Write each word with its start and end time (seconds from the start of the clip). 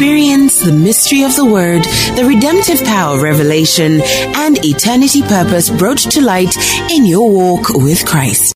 Experience 0.00 0.64
the 0.64 0.72
mystery 0.72 1.24
of 1.24 1.36
the 1.36 1.44
Word, 1.44 1.84
the 2.16 2.24
redemptive 2.26 2.82
power 2.86 3.16
of 3.16 3.22
revelation, 3.22 4.00
and 4.34 4.58
eternity 4.64 5.20
purpose 5.20 5.68
brought 5.68 5.98
to 5.98 6.22
light 6.22 6.56
in 6.90 7.04
your 7.04 7.30
walk 7.30 7.68
with 7.74 8.06
Christ. 8.06 8.54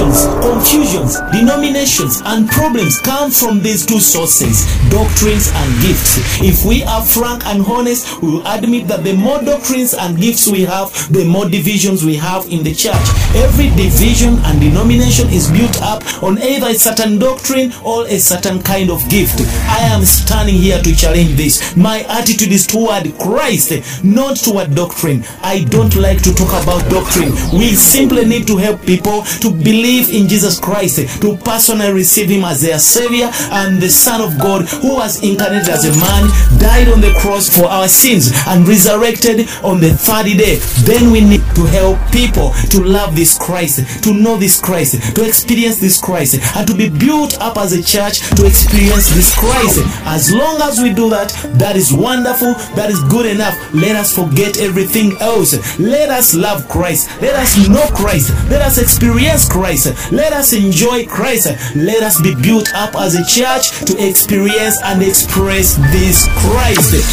Divisions, 0.00 0.26
confusions, 0.42 1.20
denominations, 1.32 2.22
and 2.24 2.48
problems 2.48 2.98
come 2.98 3.30
from 3.30 3.60
these 3.60 3.84
two 3.84 4.00
sources 4.00 4.64
doctrines 4.90 5.50
and 5.54 5.82
gifts. 5.82 6.18
If 6.42 6.64
we 6.64 6.82
are 6.84 7.04
frank 7.04 7.46
and 7.46 7.64
honest, 7.66 8.20
we 8.22 8.30
will 8.32 8.46
admit 8.46 8.88
that 8.88 9.04
the 9.04 9.14
more 9.14 9.40
doctrines 9.42 9.94
and 9.94 10.18
gifts 10.18 10.48
we 10.48 10.62
have, 10.62 10.90
the 11.12 11.24
more 11.24 11.48
divisions 11.48 12.04
we 12.04 12.16
have 12.16 12.46
in 12.46 12.62
the 12.64 12.74
church. 12.74 12.96
Every 13.36 13.68
division 13.70 14.38
and 14.44 14.60
denomination 14.60 15.28
is 15.28 15.50
built 15.50 15.80
up 15.82 16.02
on 16.22 16.38
either 16.38 16.68
a 16.68 16.74
certain 16.74 17.18
doctrine 17.18 17.72
or 17.84 18.06
a 18.06 18.18
certain 18.18 18.60
kind 18.62 18.90
of 18.90 19.08
gift. 19.08 19.40
I 19.68 19.80
am 19.94 20.04
standing 20.04 20.56
here 20.56 20.80
to 20.82 20.94
challenge 20.94 21.36
this. 21.36 21.76
My 21.76 22.00
attitude 22.08 22.52
is 22.52 22.66
toward 22.66 23.16
Christ, 23.18 24.02
not 24.02 24.36
toward 24.36 24.74
doctrine. 24.74 25.24
I 25.42 25.64
don't 25.64 25.94
like 25.96 26.22
to 26.22 26.34
talk 26.34 26.50
about 26.62 26.88
doctrine. 26.90 27.32
We 27.52 27.74
simply 27.74 28.24
need 28.24 28.46
to 28.48 28.56
help 28.56 28.82
people 28.82 29.22
to 29.40 29.50
believe 29.50 29.89
in 29.98 30.28
Jesus 30.28 30.58
Christ, 30.60 31.20
to 31.20 31.36
personally 31.38 31.92
receive 31.92 32.28
Him 32.28 32.44
as 32.44 32.62
their 32.62 32.78
Savior 32.78 33.30
and 33.50 33.80
the 33.82 33.90
Son 33.90 34.20
of 34.20 34.38
God 34.38 34.68
who 34.68 34.94
was 34.94 35.22
incarnated 35.22 35.68
as 35.68 35.84
a 35.84 36.00
man, 36.00 36.30
died 36.58 36.88
on 36.88 37.00
the 37.00 37.12
cross 37.18 37.48
for 37.48 37.66
our 37.66 37.88
sins, 37.88 38.32
and 38.46 38.66
resurrected 38.66 39.48
on 39.62 39.80
the 39.80 39.90
third 39.90 40.26
day. 40.38 40.56
Then 40.84 41.10
we 41.10 41.20
need 41.20 41.42
to 41.54 41.64
help 41.66 41.98
people 42.12 42.52
to 42.70 42.82
love 42.82 43.16
this 43.16 43.36
Christ, 43.38 44.04
to 44.04 44.14
know 44.14 44.36
this 44.36 44.60
Christ, 44.60 45.14
to 45.14 45.26
experience 45.26 45.80
this 45.80 46.00
Christ, 46.00 46.38
and 46.56 46.66
to 46.68 46.74
be 46.74 46.88
built 46.88 47.40
up 47.40 47.56
as 47.56 47.72
a 47.72 47.82
church 47.82 48.20
to 48.36 48.46
experience 48.46 49.10
this 49.10 49.34
Christ. 49.36 49.80
As 50.06 50.32
long 50.32 50.60
as 50.62 50.80
we 50.80 50.92
do 50.92 51.10
that, 51.10 51.30
that 51.58 51.76
is 51.76 51.92
wonderful, 51.92 52.54
that 52.76 52.90
is 52.90 53.02
good 53.04 53.26
enough. 53.26 53.56
Let 53.74 53.96
us 53.96 54.14
forget 54.14 54.58
everything 54.58 55.16
else. 55.20 55.78
Let 55.78 56.10
us 56.10 56.34
love 56.34 56.68
Christ. 56.68 57.08
Let 57.20 57.34
us 57.34 57.68
know 57.68 57.86
Christ. 57.96 58.30
Let 58.50 58.62
us 58.62 58.78
experience 58.78 59.48
Christ. 59.48 59.79
Let 60.12 60.32
us 60.32 60.52
enjoy 60.52 61.06
Christ. 61.06 61.46
Let 61.76 62.02
us 62.02 62.20
be 62.20 62.34
built 62.34 62.72
up 62.74 62.94
as 62.96 63.14
a 63.14 63.24
church 63.24 63.70
to 63.86 64.08
experience 64.08 64.80
and 64.84 65.02
express 65.02 65.76
this 65.92 66.26
Christ. 66.38 67.04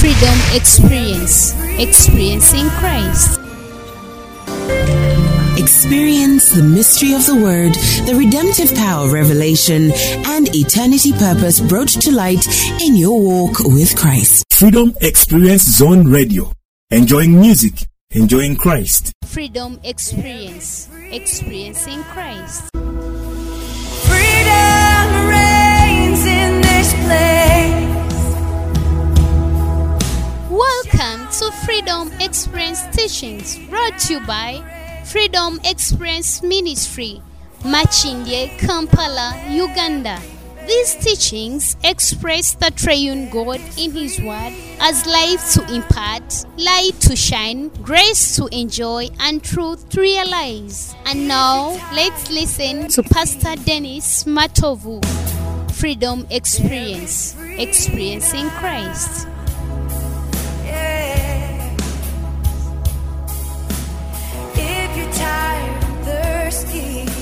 Freedom 0.00 0.38
Experience. 0.54 1.54
Experiencing 1.78 2.68
Christ. 2.70 3.40
Experience 5.58 6.50
the 6.50 6.62
mystery 6.62 7.12
of 7.12 7.26
the 7.26 7.36
Word, 7.36 7.74
the 8.06 8.14
redemptive 8.16 8.74
power 8.76 9.06
of 9.06 9.12
revelation, 9.12 9.92
and 10.26 10.48
eternity 10.54 11.12
purpose 11.12 11.60
brought 11.60 11.88
to 11.88 12.10
light 12.10 12.46
in 12.80 12.96
your 12.96 13.20
walk 13.20 13.58
with 13.60 13.94
Christ. 13.96 14.44
Freedom 14.52 14.94
Experience 15.02 15.62
Zone 15.62 16.08
Radio. 16.08 16.50
Enjoying 16.90 17.38
music, 17.38 17.86
enjoying 18.12 18.56
Christ. 18.56 19.12
Freedom 19.24 19.78
Experience. 19.84 20.88
Experiencing 21.12 22.02
Christ. 22.04 22.68
Freedom 24.02 25.28
reigns 25.28 26.26
in 26.26 26.60
this 26.60 26.92
place. 27.06 27.86
Welcome 30.50 31.28
to 31.38 31.52
Freedom 31.64 32.10
Experience 32.20 32.82
Teachings 32.90 33.56
brought 33.68 33.96
to 34.00 34.14
you 34.14 34.26
by 34.26 34.60
Freedom 35.04 35.60
Experience 35.64 36.42
Ministry, 36.42 37.22
Makindye, 37.60 38.58
Kampala, 38.58 39.40
Uganda. 39.48 40.20
These 40.70 40.94
teachings 41.02 41.76
express 41.82 42.54
the 42.54 42.70
triune 42.70 43.28
God 43.28 43.60
in 43.76 43.90
His 43.90 44.20
Word 44.20 44.52
as 44.78 45.04
life 45.04 45.52
to 45.54 45.74
impart, 45.74 46.22
light 46.56 46.92
to 47.00 47.16
shine, 47.16 47.70
grace 47.82 48.36
to 48.36 48.46
enjoy, 48.52 49.08
and 49.18 49.42
truth 49.42 49.88
to 49.88 50.00
realize. 50.00 50.94
And 51.06 51.26
now, 51.26 51.70
let's 51.92 52.30
listen 52.30 52.86
to 52.90 53.02
Pastor 53.02 53.56
Dennis 53.56 54.22
Matovu. 54.22 55.04
Freedom 55.72 56.24
Experience, 56.30 57.34
experiencing 57.58 58.48
Christ. 58.50 59.26
If 64.54 64.96
you're 64.96 65.12
tired 65.14 66.04
thirsty, 66.04 67.19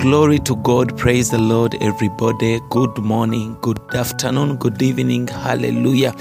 Glory 0.00 0.38
to 0.38 0.56
God. 0.56 0.96
Praise 0.96 1.28
the 1.28 1.38
Lord, 1.38 1.74
everybody. 1.82 2.58
Good 2.70 2.96
morning, 2.96 3.58
good 3.60 3.78
afternoon, 3.94 4.56
good 4.56 4.80
evening. 4.80 5.28
Hallelujah. 5.28 6.14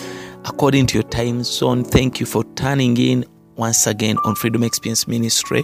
According 0.43 0.87
to 0.87 0.95
your 0.95 1.07
time 1.07 1.45
zone, 1.45 1.85
thank 1.85 2.19
you 2.19 2.25
for 2.25 2.43
turning 2.55 2.97
in 2.97 3.23
once 3.55 3.87
again 3.87 4.17
on 4.25 4.35
Freedom 4.35 4.63
Experience 4.63 5.07
Ministry, 5.07 5.63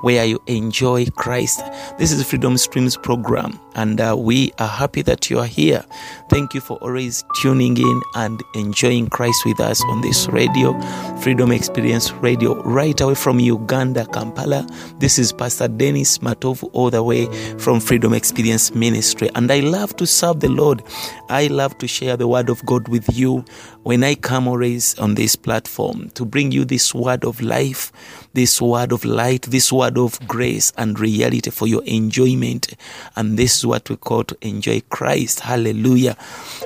where 0.00 0.24
you 0.24 0.42
enjoy 0.48 1.06
Christ. 1.16 1.62
This 1.98 2.10
is 2.10 2.28
Freedom 2.28 2.58
Streams 2.58 2.96
program, 2.96 3.60
and 3.74 4.00
uh, 4.00 4.14
we 4.18 4.52
are 4.58 4.68
happy 4.68 5.02
that 5.02 5.30
you 5.30 5.38
are 5.38 5.46
here. 5.46 5.84
Thank 6.28 6.54
you 6.54 6.60
for 6.60 6.76
always 6.78 7.24
tuning 7.40 7.76
in 7.76 8.02
and 8.14 8.42
enjoying 8.54 9.08
Christ 9.08 9.44
with 9.44 9.60
us 9.60 9.82
on 9.84 10.00
this 10.00 10.28
radio, 10.28 10.78
Freedom 11.20 11.52
Experience 11.52 12.12
Radio, 12.12 12.62
right 12.62 12.98
away 13.00 13.14
from 13.14 13.38
Uganda, 13.40 14.06
Kampala. 14.06 14.66
This 14.98 15.18
is 15.18 15.32
Pastor 15.32 15.68
Dennis 15.68 16.18
Matovu, 16.18 16.70
all 16.72 16.90
the 16.90 17.02
way 17.02 17.26
from 17.58 17.80
Freedom 17.80 18.14
Experience 18.14 18.74
Ministry. 18.74 19.30
And 19.34 19.50
I 19.50 19.60
love 19.60 19.96
to 19.96 20.06
serve 20.06 20.40
the 20.40 20.48
Lord. 20.48 20.82
I 21.28 21.46
love 21.46 21.78
to 21.78 21.88
share 21.88 22.16
the 22.16 22.28
word 22.28 22.48
of 22.48 22.64
God 22.66 22.88
with 22.88 23.16
you 23.16 23.44
when 23.82 24.04
I 24.04 24.14
come 24.14 24.46
always 24.46 24.98
on 24.98 25.14
this 25.14 25.34
platform 25.36 26.10
to 26.10 26.24
bring 26.24 26.52
you 26.52 26.64
this 26.64 26.94
word 26.94 27.24
of 27.24 27.40
life, 27.40 27.92
this 28.34 28.60
word 28.60 28.92
of 28.92 29.04
light, 29.04 29.42
this 29.42 29.72
word 29.72 29.98
of 29.98 30.18
grace 30.26 30.72
and 30.76 30.98
reality 30.98 31.50
for 31.50 31.66
your 31.66 31.82
enjoyment. 31.84 32.74
And 33.16 33.38
this 33.38 33.56
is 33.56 33.66
what 33.66 33.88
we 33.88 33.96
call 33.96 34.24
to 34.24 34.36
enjoy 34.40 34.80
Christ. 34.90 35.40
Hallelujah. 35.40 36.16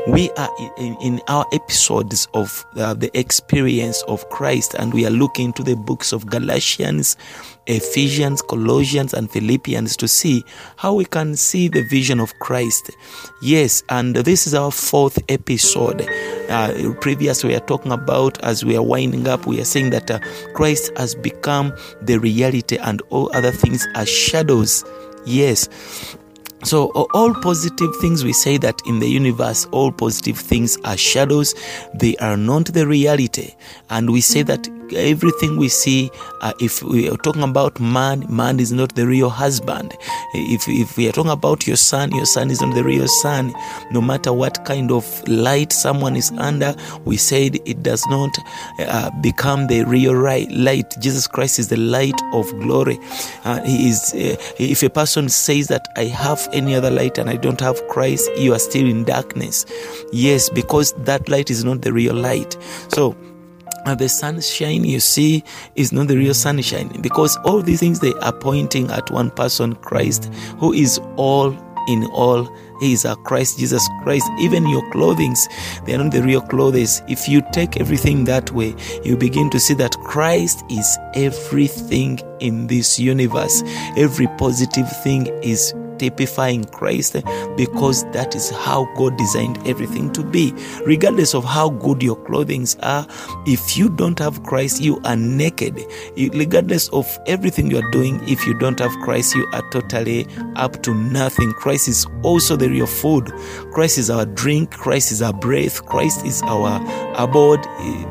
We 0.09 0.31
are 0.33 0.51
in, 0.79 0.97
in 1.03 1.21
our 1.29 1.47
episodes 1.53 2.29
of 2.35 2.65
uh, 2.77 2.95
the 2.95 3.17
experience 3.19 4.03
of 4.09 4.29
Christ, 4.31 4.75
and 4.75 4.93
we 4.93 5.07
are 5.07 5.11
looking 5.11 5.53
to 5.55 5.63
the 5.63 5.77
books 5.77 6.13
of 6.13 6.27
Galatians. 6.27 7.17
Ephesians, 7.69 8.43
Colossians, 8.43 9.13
and 9.13 9.29
Philippians 9.29 9.97
to 9.97 10.07
see 10.07 10.45
how 10.77 10.95
we 10.95 11.05
can 11.05 11.35
see 11.35 11.67
the 11.67 11.83
vision 11.91 12.21
of 12.21 12.33
Christ. 12.39 12.91
Yes, 13.43 13.83
and 13.89 14.15
this 14.15 14.47
is 14.47 14.55
our 14.55 14.71
fourth 14.71 15.19
episode. 15.29 16.09
Uh, 16.49 16.95
previous 17.01 17.45
we 17.45 17.55
are 17.55 17.61
talking 17.61 17.93
about 17.93 18.43
as 18.45 18.65
we 18.65 18.77
are 18.77 18.83
winding 18.83 19.27
up, 19.29 19.47
we 19.47 19.61
are 19.61 19.65
saying 19.65 19.91
that 19.91 20.11
uh, 20.11 20.19
Christ 20.55 20.91
has 20.97 21.15
become 21.15 21.73
the 22.03 22.19
reality, 22.19 22.79
and 22.79 23.03
all 23.11 23.31
other 23.35 23.51
things 23.51 23.87
are 23.95 24.07
shadows. 24.07 24.85
Yes. 25.25 25.69
So, 26.65 26.89
all 27.13 27.35
positive 27.35 27.95
things 28.01 28.25
we 28.25 28.33
say 28.33 28.57
that 28.59 28.81
in 28.87 28.99
the 28.99 29.09
universe, 29.09 29.67
all 29.73 29.93
positive 29.93 30.39
things 30.39 30.79
are 30.85 30.97
shadows, 30.97 31.55
they 31.95 32.17
are 32.17 32.37
not 32.37 32.67
the 32.67 32.87
reality. 32.87 33.55
And 33.91 34.11
we 34.11 34.21
say 34.21 34.43
that 34.43 34.67
everything 34.95 35.57
we 35.57 35.69
see, 35.69 36.11
uh, 36.41 36.53
if 36.61 36.83
we 36.83 37.09
are 37.09 37.17
talking 37.19 37.43
about 37.43 37.81
man, 37.81 38.25
man 38.29 38.61
is 38.61 38.73
not 38.73 38.95
the 38.95 39.07
real 39.07 39.31
husband. 39.31 39.95
If, 40.35 40.69
if 40.69 40.97
we 40.97 41.09
are 41.09 41.13
talking 41.13 41.33
about 41.33 41.67
your 41.67 41.77
son, 41.77 42.13
your 42.13 42.27
son 42.27 42.51
is 42.51 42.61
not 42.61 42.75
the 42.75 42.85
real 42.85 43.09
son. 43.09 43.53
No 43.91 44.01
matter 44.01 44.33
what 44.33 44.65
kind 44.65 44.91
of 44.91 45.07
light 45.29 45.73
someone 45.73 46.17
is 46.17 46.31
under, 46.39 46.75
we 47.05 47.17
said 47.17 47.59
it 47.65 47.83
does 47.83 48.05
not 48.09 48.31
uh, 48.81 49.11
become 49.21 49.67
the 49.67 49.85
real 49.85 50.15
right, 50.15 50.51
light. 50.51 50.95
Jesus 51.01 51.27
Christ 51.27 51.59
is 51.59 51.69
the 51.69 51.77
light 51.77 52.21
of 52.33 52.51
glory. 52.61 52.99
Uh, 53.45 53.63
he 53.63 53.89
is. 53.89 54.13
Uh, 54.15 54.37
if 54.59 54.83
a 54.83 54.91
person 54.91 55.29
says 55.29 55.69
that 55.69 55.87
I 55.97 56.05
have 56.05 56.49
any 56.53 56.75
other 56.75 56.91
light 56.91 57.19
and 57.19 57.29
I 57.31 57.37
don't 57.37 57.61
have 57.61 57.87
Christ, 57.89 58.31
you 58.37 58.53
are 58.53 58.59
still 58.59 58.87
in 58.87 59.05
darkness. 59.05 59.67
Yes, 60.13 60.51
because 60.51 60.93
that 61.05 61.29
light 61.29 61.51
is 61.51 61.65
not 61.65 61.83
the 61.83 61.93
real 61.93 62.15
light. 62.15 62.57
So 62.89 63.17
uh, 63.87 63.95
the 63.95 64.09
sunshine 64.09 64.85
you 64.85 65.01
see 65.01 65.43
is 65.77 65.93
not 65.93 66.09
the 66.09 66.17
real 66.17 66.35
sunshine 66.35 66.89
because 67.01 67.37
all 67.45 67.63
these 67.63 67.81
things 67.81 68.01
they 68.01 68.13
are 68.15 68.33
pointing 68.33 68.91
at 68.91 69.11
one 69.11 69.31
person 69.31 69.75
christ 69.77 70.33
who 70.59 70.73
is 70.73 71.01
all 71.17 71.57
in 71.89 72.05
all. 72.07 72.45
He 72.81 72.93
is 72.93 73.07
our 73.07 73.17
christ 73.17 73.59
jesus 73.59 73.89
christ. 74.03 74.29
Even 74.41 74.67
your 74.67 74.83
clothings 74.91 75.49
they 75.87 75.95
are 75.95 75.99
not 75.99 76.13
the 76.13 76.23
real 76.23 76.43
clothes. 76.43 77.01
If 77.09 77.29
you 77.29 77.43
take 77.53 77.81
everything 77.81 78.25
that 78.25 78.51
way 78.51 78.75
you 79.05 79.17
begin 79.17 79.49
to 79.51 79.61
see 79.61 79.75
that 79.75 79.97
christ 80.01 80.65
is 80.69 80.99
everything 81.15 82.19
in 82.41 82.67
this 82.67 82.99
universe. 82.99 83.63
Every 83.97 84.27
positive 84.37 84.91
thing 85.03 85.27
is 85.43 85.73
typifying 85.99 86.65
Christ 86.65 87.17
because 87.57 88.05
that 88.13 88.35
is 88.35 88.51
how 88.51 88.85
God 88.97 89.17
designed 89.17 89.59
everything 89.67 90.13
to 90.13 90.23
be. 90.23 90.53
Regardless 90.85 91.35
of 91.35 91.45
how 91.45 91.71
good 91.71 92.03
your 92.03 92.17
clothings 92.25 92.77
are, 92.83 93.07
if 93.47 93.77
you 93.77 93.89
don't 93.89 94.19
have 94.19 94.43
Christ, 94.43 94.81
you 94.81 95.01
are 95.05 95.17
naked. 95.17 95.85
Regardless 96.17 96.89
of 96.89 97.07
everything 97.27 97.71
you 97.71 97.79
are 97.79 97.91
doing, 97.91 98.21
if 98.29 98.47
you 98.47 98.55
don't 98.55 98.79
have 98.79 98.93
Christ, 99.03 99.35
you 99.35 99.47
are 99.53 99.69
totally 99.71 100.27
up 100.57 100.83
to 100.83 100.95
nothing. 100.95 101.53
Christ 101.53 101.89
is 101.89 102.07
also 102.23 102.57
the 102.57 102.69
real 102.69 102.87
food. 102.87 103.33
Christ 103.73 103.99
is 103.99 104.11
our 104.11 104.27
drink. 104.27 104.71
Christ 104.73 105.13
is 105.13 105.23
our 105.23 105.33
breath. 105.33 105.85
Christ 105.87 106.25
is 106.27 106.43
our 106.43 106.81
abode. 107.17 107.63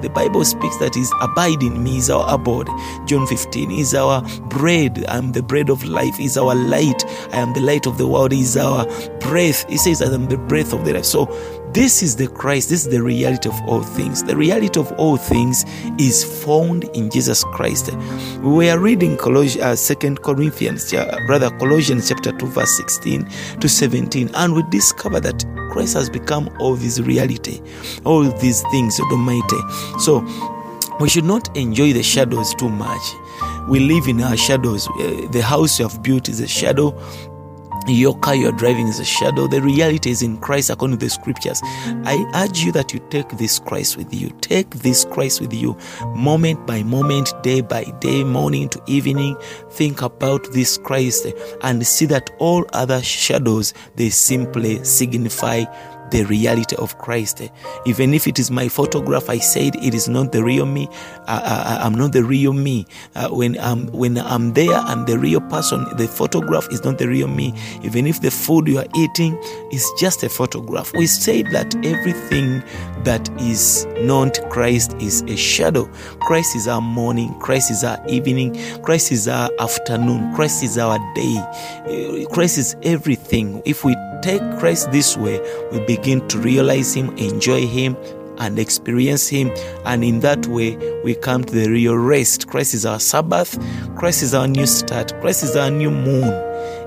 The 0.02 0.10
Bible 0.14 0.46
speaks 0.46 0.78
that 0.78 0.96
is 0.96 1.12
abide 1.22 1.62
in 1.62 1.84
me 1.84 1.98
is 1.98 2.10
our 2.10 2.34
abode. 2.34 2.70
John 3.06 3.28
15 3.28 3.72
is 3.72 3.94
our 3.94 4.22
bread. 4.48 5.04
I'm 5.08 5.32
the 5.32 5.44
bread 5.44 5.70
of 5.70 5.84
life. 5.84 6.20
Is 6.20 6.38
our 6.38 6.56
light. 6.56 7.04
I 7.34 7.38
am 7.38 7.54
the 7.54 7.62
light 7.62 7.75
of 7.86 7.98
the 7.98 8.07
world. 8.07 8.33
Is 8.33 8.57
our 8.57 8.86
breath. 9.19 9.69
He 9.69 9.77
says 9.77 10.01
I 10.01 10.13
am 10.13 10.27
the 10.27 10.38
breath 10.38 10.74
of 10.74 10.83
the 10.83 10.94
life. 10.94 11.06
So 11.06 11.25
this 11.74 12.01
is 12.01 12.16
the 12.16 12.27
Christ. 12.27 12.69
This 12.69 12.86
is 12.86 12.92
the 12.92 13.04
reality 13.04 13.50
of 13.50 13.56
all 13.68 13.83
things. 13.83 14.24
The 14.24 14.36
reality 14.36 14.80
of 14.80 14.92
all 14.94 15.18
things 15.18 15.66
is 16.00 16.24
found 16.44 16.86
in 16.95 17.10
Jesus 17.10 17.44
Christ. 17.54 17.92
We 18.42 18.69
are 18.69 18.80
reading 18.80 19.18
Colossians, 19.18 19.63
uh, 19.63 19.75
Second 19.75 20.22
Corinthians, 20.22 20.94
rather 21.30 21.50
Colossians 21.57 22.10
chapter 22.10 22.31
two, 22.31 22.48
verse 22.48 22.75
sixteen 22.77 23.30
to 23.60 23.69
seventeen, 23.69 24.30
and 24.36 24.56
we 24.56 24.63
discover 24.69 25.19
that 25.19 25.45
Christ 25.72 25.94
has 25.95 26.10
become 26.10 26.50
all 26.60 26.75
this 26.75 27.00
reality, 27.00 27.62
all 28.06 28.24
these 28.24 28.62
things, 28.72 28.98
God 28.98 29.12
Almighty. 29.12 30.00
So 30.00 30.25
we 31.00 31.10
should 31.10 31.25
not 31.25 31.56
enjoy 31.57 31.94
the 31.94 32.04
shadows 32.04 32.56
too 32.56 32.69
much. 32.69 33.01
We 33.68 33.80
live 33.80 34.07
in 34.07 34.22
our 34.22 34.38
shadows. 34.38 34.88
Uh, 34.88 35.27
the 35.31 35.42
house 35.42 35.80
you 35.80 35.88
have 35.88 36.01
built 36.01 36.30
is 36.30 36.39
a 36.39 36.48
shadow. 36.48 36.98
Your 37.88 38.18
car 38.20 38.34
you're 38.34 38.52
driving 38.52 38.88
is 38.88 39.00
a 39.00 39.06
shadow. 39.06 39.48
The 39.48 39.62
reality 39.62 40.10
is 40.10 40.24
in 40.24 40.38
Christ 40.40 40.72
according 40.72 40.98
to 40.98 41.06
the 41.06 41.10
scriptures. 41.10 41.62
I 42.04 42.26
urge 42.36 42.60
you 42.60 42.72
that 42.72 42.94
you 42.94 43.00
take 43.10 43.30
this 43.38 43.60
Christ 43.60 43.96
with 43.96 44.12
you. 44.14 44.30
Take 44.42 44.72
this 44.72 45.06
Christ 45.06 45.40
with 45.40 45.54
you 45.54 45.78
moment 46.16 46.66
by 46.66 46.82
moment, 46.82 47.32
day 47.44 47.62
by 47.62 47.84
day, 48.00 48.24
morning 48.24 48.70
to 48.70 48.82
evening. 48.88 49.38
Think 49.70 50.02
about 50.02 50.52
this 50.52 50.78
Christ 50.80 51.28
and 51.62 51.86
see 51.86 52.08
that 52.08 52.32
all 52.40 52.66
other 52.74 53.02
shadows 53.04 53.74
they 53.96 54.10
simply 54.10 54.84
signify 54.84 55.66
the 56.12 56.24
reality 56.25 56.75
of 56.78 56.98
Christ. 56.98 57.42
Even 57.86 58.13
if 58.13 58.28
it 58.28 58.40
is 58.40 58.52
my 58.52 58.68
photograph, 58.68 59.30
I 59.30 59.40
said 59.40 59.75
it 59.75 59.94
is 59.94 60.07
not 60.07 60.31
the 60.31 60.44
real 60.44 60.66
me. 60.66 60.88
I, 61.28 61.78
I, 61.80 61.86
I'm 61.86 61.96
not 61.96 62.12
the 62.13 62.24
real 62.24 62.54
me. 62.54 62.86
Uh, 63.16 63.30
when 63.30 63.57
I'm 63.60 63.88
when 63.92 64.18
I'm 64.18 64.54
there, 64.54 64.74
I'm 64.75 65.06
the 65.06 65.18
real 65.18 65.42
person. 65.42 65.86
The 65.98 66.07
photograph 66.07 66.68
is 66.72 66.84
not 66.84 66.98
the 66.98 67.07
real 67.07 67.28
me. 67.28 67.54
Even 67.84 68.07
if 68.07 68.22
the 68.22 68.31
food 68.31 68.68
you 68.68 68.80
are 68.80 68.88
eating 68.96 69.38
is 69.72 69.86
just 70.00 70.24
a 70.24 70.30
photograph, 70.30 70.94
we 70.94 71.07
say 71.07 71.42
that 71.44 71.75
everything 71.86 72.63
that 73.04 73.30
is 73.42 73.86
not 74.00 74.40
Christ 74.50 74.96
is 75.00 75.22
a 75.24 75.36
shadow. 75.36 75.86
Christ 76.22 76.56
is 76.56 76.68
our 76.68 76.81
morning. 76.81 77.34
Christ 77.40 77.72
is 77.72 77.84
our 77.84 78.04
evening. 78.08 78.56
Christ 78.81 79.12
is 79.12 79.28
our 79.28 79.50
afternoon. 79.60 80.34
Christ 80.34 80.63
is 80.63 80.78
our 80.78 80.98
day. 81.13 81.38
Uh, 81.86 82.28
Christ 82.34 82.58
is 82.58 82.75
everything. 82.84 83.62
If 83.66 83.84
we 83.84 83.96
take 84.25 84.42
Christ 84.57 84.92
this 84.92 85.16
way, 85.16 85.39
we 85.72 85.80
begin 85.81 86.27
to 86.30 86.39
realize 86.39 86.95
Him, 86.95 87.16
enjoy 87.18 87.68
Him, 87.68 87.95
and 88.39 88.57
experience 88.57 89.27
Him. 89.27 89.51
And 89.86 90.04
in 90.04 90.22
that 90.22 90.48
way, 90.48 90.77
we 91.04 91.13
come 91.13 91.44
to 91.44 91.54
the 91.54 91.69
real 91.69 91.95
rest. 91.95 92.48
Christ 92.48 92.74
is 92.74 92.88
our 92.88 93.00
Sabbath. 93.00 93.56
Christ 93.95 94.24
is 94.24 94.33
our 94.33 94.48
new 94.48 94.66
start. 94.66 95.13
Christ 95.22 95.44
is 95.44 95.56
our 95.56 95.69
new 95.69 95.92
moon. 95.92 96.42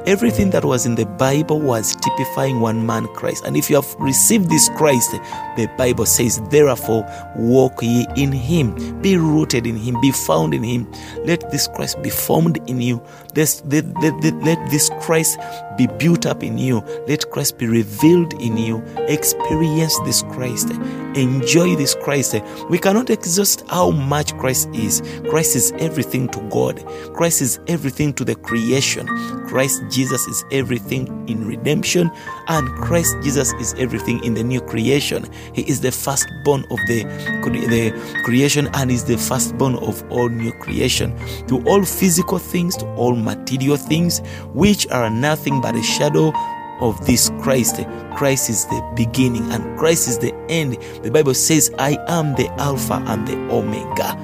Everything 0.07 0.51
that 0.51 0.65
was 0.65 0.85
in 0.87 0.95
the 0.95 1.05
Bible 1.05 1.61
was 1.61 1.95
typifying 1.97 2.61
one 2.61 2.87
man, 2.87 3.07
Christ. 3.09 3.45
And 3.45 3.57
if 3.57 3.69
you 3.71 3.77
have 3.77 3.95
received 3.99 4.49
this 4.49 4.69
Christ, 4.71 5.13
the 5.57 5.71
Bible 5.77 6.07
says, 6.07 6.41
therefore, 6.51 7.07
walk 7.37 7.83
ye 7.83 8.07
in 8.17 8.33
him, 8.33 8.75
be 9.03 9.17
rooted 9.17 9.67
in 9.67 9.77
him, 9.77 10.01
be 10.01 10.11
found 10.11 10.55
in 10.55 10.63
him. 10.63 10.91
Let 11.25 11.51
this 11.51 11.69
Christ 11.69 12.03
be 12.03 12.11
formed 12.11 12.59
in 12.69 12.81
you. 12.81 13.03
Let, 13.37 13.63
let, 13.67 13.85
let, 14.03 14.35
let- 14.43 14.71
this 14.71 14.91
Christ 15.01 15.39
be 15.77 15.87
built 15.87 16.27
up 16.27 16.43
in 16.43 16.59
you. 16.59 16.81
Let 17.07 17.31
Christ 17.31 17.59
be 17.59 17.67
revealed 17.67 18.33
in 18.41 18.57
you. 18.57 18.83
Experience 19.09 19.97
this 20.05 20.23
Christ. 20.23 20.71
Enjoy 21.15 21.75
this 21.77 21.95
Christ. 21.95 22.37
We 22.69 22.79
cannot 22.79 23.11
exhaust 23.11 23.65
how 23.69 23.91
much 23.91 24.37
Christ 24.39 24.69
is. 24.75 25.03
Christ 25.31 25.57
is 25.57 25.73
everything 25.79 26.29
to 26.29 26.41
God. 26.51 26.85
Christ 27.15 27.41
is 27.43 27.61
everything 27.69 28.13
to 28.15 28.25
the 28.25 28.35
creation. 28.35 29.07
Christ 29.47 29.83
Jesus 29.91 30.27
is 30.27 30.45
everything 30.53 31.07
in 31.29 31.47
redemption, 31.47 32.11
and 32.49 32.69
Christ 32.83 33.17
Jesus 33.23 33.53
is 33.55 33.75
everything 33.79 34.23
in 34.23 34.35
the 34.35 34.43
new 34.43 34.61
creation. 34.61 35.27
He 35.55 35.63
is 35.63 35.81
the 35.81 35.91
firstborn 35.93 36.65
of 36.71 36.79
the, 36.87 37.05
the 37.45 38.21
creation 38.25 38.69
and 38.75 38.91
is 38.91 39.05
the 39.05 39.17
firstborn 39.17 39.77
of 39.77 40.03
all 40.11 40.29
new 40.29 40.53
creation. 40.53 41.17
To 41.47 41.63
all 41.67 41.85
physical 41.85 42.39
things, 42.39 42.77
to 42.77 42.87
all 42.95 43.15
material 43.37 43.77
things, 43.77 44.21
which 44.55 44.87
are 44.89 45.11
nothing 45.11 45.61
but 45.61 45.77
a 45.77 45.83
shadow 45.83 46.33
of 46.81 47.05
this 47.07 47.31
Christ. 47.41 47.85
Christ 48.17 48.49
is 48.49 48.65
the 48.67 48.93
beginning 48.97 49.51
and 49.53 49.79
Christ 49.79 50.09
is 50.09 50.19
the 50.19 50.35
end. 50.49 50.75
The 51.03 51.11
Bible 51.11 51.35
says, 51.35 51.71
I 51.79 51.99
am 52.09 52.35
the 52.37 52.49
Alpha 52.59 53.03
and 53.07 53.27
the 53.29 53.37
Omega. 53.55 54.17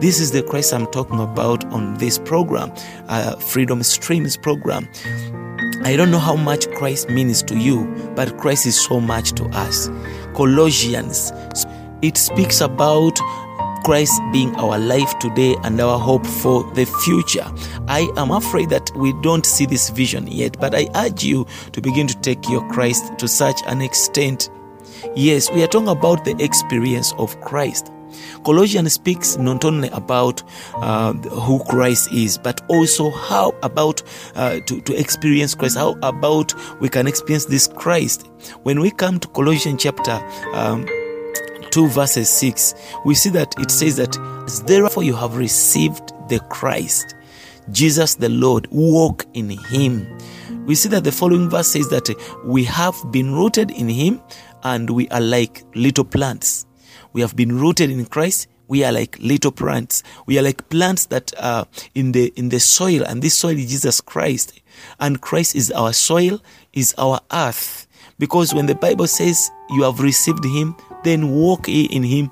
This 0.00 0.20
is 0.20 0.32
the 0.32 0.42
Christ 0.42 0.72
I'm 0.72 0.86
talking 0.86 1.20
about 1.20 1.64
on 1.72 1.94
this 1.98 2.18
program, 2.18 2.72
uh, 3.08 3.36
Freedom 3.36 3.82
Streams 3.82 4.36
program. 4.36 4.88
I 5.82 5.96
don't 5.96 6.10
know 6.10 6.18
how 6.18 6.36
much 6.36 6.70
Christ 6.72 7.08
means 7.08 7.42
to 7.44 7.56
you, 7.56 7.86
but 8.14 8.36
Christ 8.38 8.66
is 8.66 8.78
so 8.78 9.00
much 9.00 9.32
to 9.32 9.44
us. 9.46 9.88
Colossians, 10.34 11.32
it 12.02 12.16
speaks 12.16 12.60
about 12.60 13.18
Christ 13.84 14.20
being 14.32 14.54
our 14.56 14.78
life 14.78 15.18
today 15.18 15.56
and 15.64 15.80
our 15.80 15.98
hope 15.98 16.26
for 16.26 16.64
the 16.72 16.84
future. 17.04 17.46
I 17.88 18.10
am 18.16 18.30
afraid 18.30 18.70
that 18.70 18.90
we 18.94 19.12
don't 19.22 19.46
see 19.46 19.66
this 19.66 19.90
vision 19.90 20.26
yet, 20.26 20.58
but 20.60 20.74
I 20.74 20.88
urge 20.94 21.24
you 21.24 21.46
to 21.72 21.80
begin 21.80 22.06
to 22.06 22.18
take 22.20 22.48
your 22.48 22.66
Christ 22.68 23.18
to 23.18 23.28
such 23.28 23.60
an 23.66 23.80
extent. 23.80 24.50
Yes, 25.14 25.50
we 25.50 25.62
are 25.62 25.66
talking 25.66 25.88
about 25.88 26.24
the 26.24 26.36
experience 26.42 27.12
of 27.18 27.40
Christ. 27.40 27.92
Colossians 28.44 28.92
speaks 28.92 29.36
not 29.36 29.64
only 29.64 29.88
about 29.90 30.42
uh, 30.74 31.12
who 31.12 31.62
Christ 31.64 32.12
is, 32.12 32.38
but 32.38 32.60
also 32.68 33.10
how 33.10 33.54
about 33.62 34.02
uh, 34.34 34.60
to, 34.66 34.80
to 34.80 34.98
experience 34.98 35.54
Christ, 35.54 35.76
how 35.76 35.96
about 36.02 36.54
we 36.80 36.88
can 36.88 37.06
experience 37.06 37.46
this 37.46 37.68
Christ. 37.68 38.26
When 38.62 38.80
we 38.80 38.90
come 38.90 39.20
to 39.20 39.28
Colossians 39.28 39.82
chapter 39.82 40.20
um, 40.54 40.86
2 41.70 41.88
verses 41.88 42.28
6 42.28 42.74
we 43.04 43.14
see 43.14 43.30
that 43.30 43.54
it 43.58 43.70
says 43.70 43.96
that 43.96 44.16
as 44.46 44.62
therefore 44.64 45.02
you 45.02 45.14
have 45.14 45.36
received 45.36 46.12
the 46.28 46.38
christ 46.50 47.14
jesus 47.70 48.14
the 48.16 48.28
lord 48.28 48.66
walk 48.70 49.26
in 49.34 49.50
him. 49.50 50.06
We 50.66 50.74
see 50.74 50.88
that 50.90 51.04
the 51.04 51.12
following 51.12 51.48
verse 51.48 51.68
says 51.68 51.88
that 51.88 52.08
we 52.44 52.64
have 52.64 52.96
been 53.10 53.34
rooted 53.34 53.70
in 53.70 53.88
him 53.88 54.20
and 54.62 54.90
we 54.90 55.08
are 55.08 55.20
like 55.20 55.64
little 55.74 56.04
plants. 56.04 56.66
We 57.12 57.22
have 57.22 57.34
been 57.34 57.58
rooted 57.58 57.90
in 57.90 58.04
christ 58.06 58.48
we 58.70 58.84
are 58.84 58.92
like 58.92 59.18
little 59.18 59.50
plants. 59.50 60.04
We 60.26 60.38
are 60.38 60.42
like 60.42 60.68
plants 60.68 61.06
that 61.06 61.32
are 61.40 61.66
in 61.96 62.12
the 62.12 62.32
in 62.36 62.50
the 62.50 62.60
soil 62.60 63.02
and 63.02 63.20
this 63.20 63.34
soil 63.34 63.58
is 63.58 63.68
jesus 63.68 64.00
christ. 64.00 64.62
And 65.00 65.20
christ 65.20 65.56
is 65.56 65.72
our 65.72 65.92
soil 65.92 66.40
is 66.72 66.94
our 66.96 67.18
earth. 67.32 67.88
Because 68.20 68.54
when 68.54 68.66
the 68.66 68.76
Bible 68.76 69.08
says 69.08 69.50
you 69.70 69.82
have 69.82 69.98
received 69.98 70.44
him, 70.44 70.76
then 71.04 71.30
walk 71.30 71.68
ye 71.68 71.84
in 71.84 72.02
him, 72.02 72.30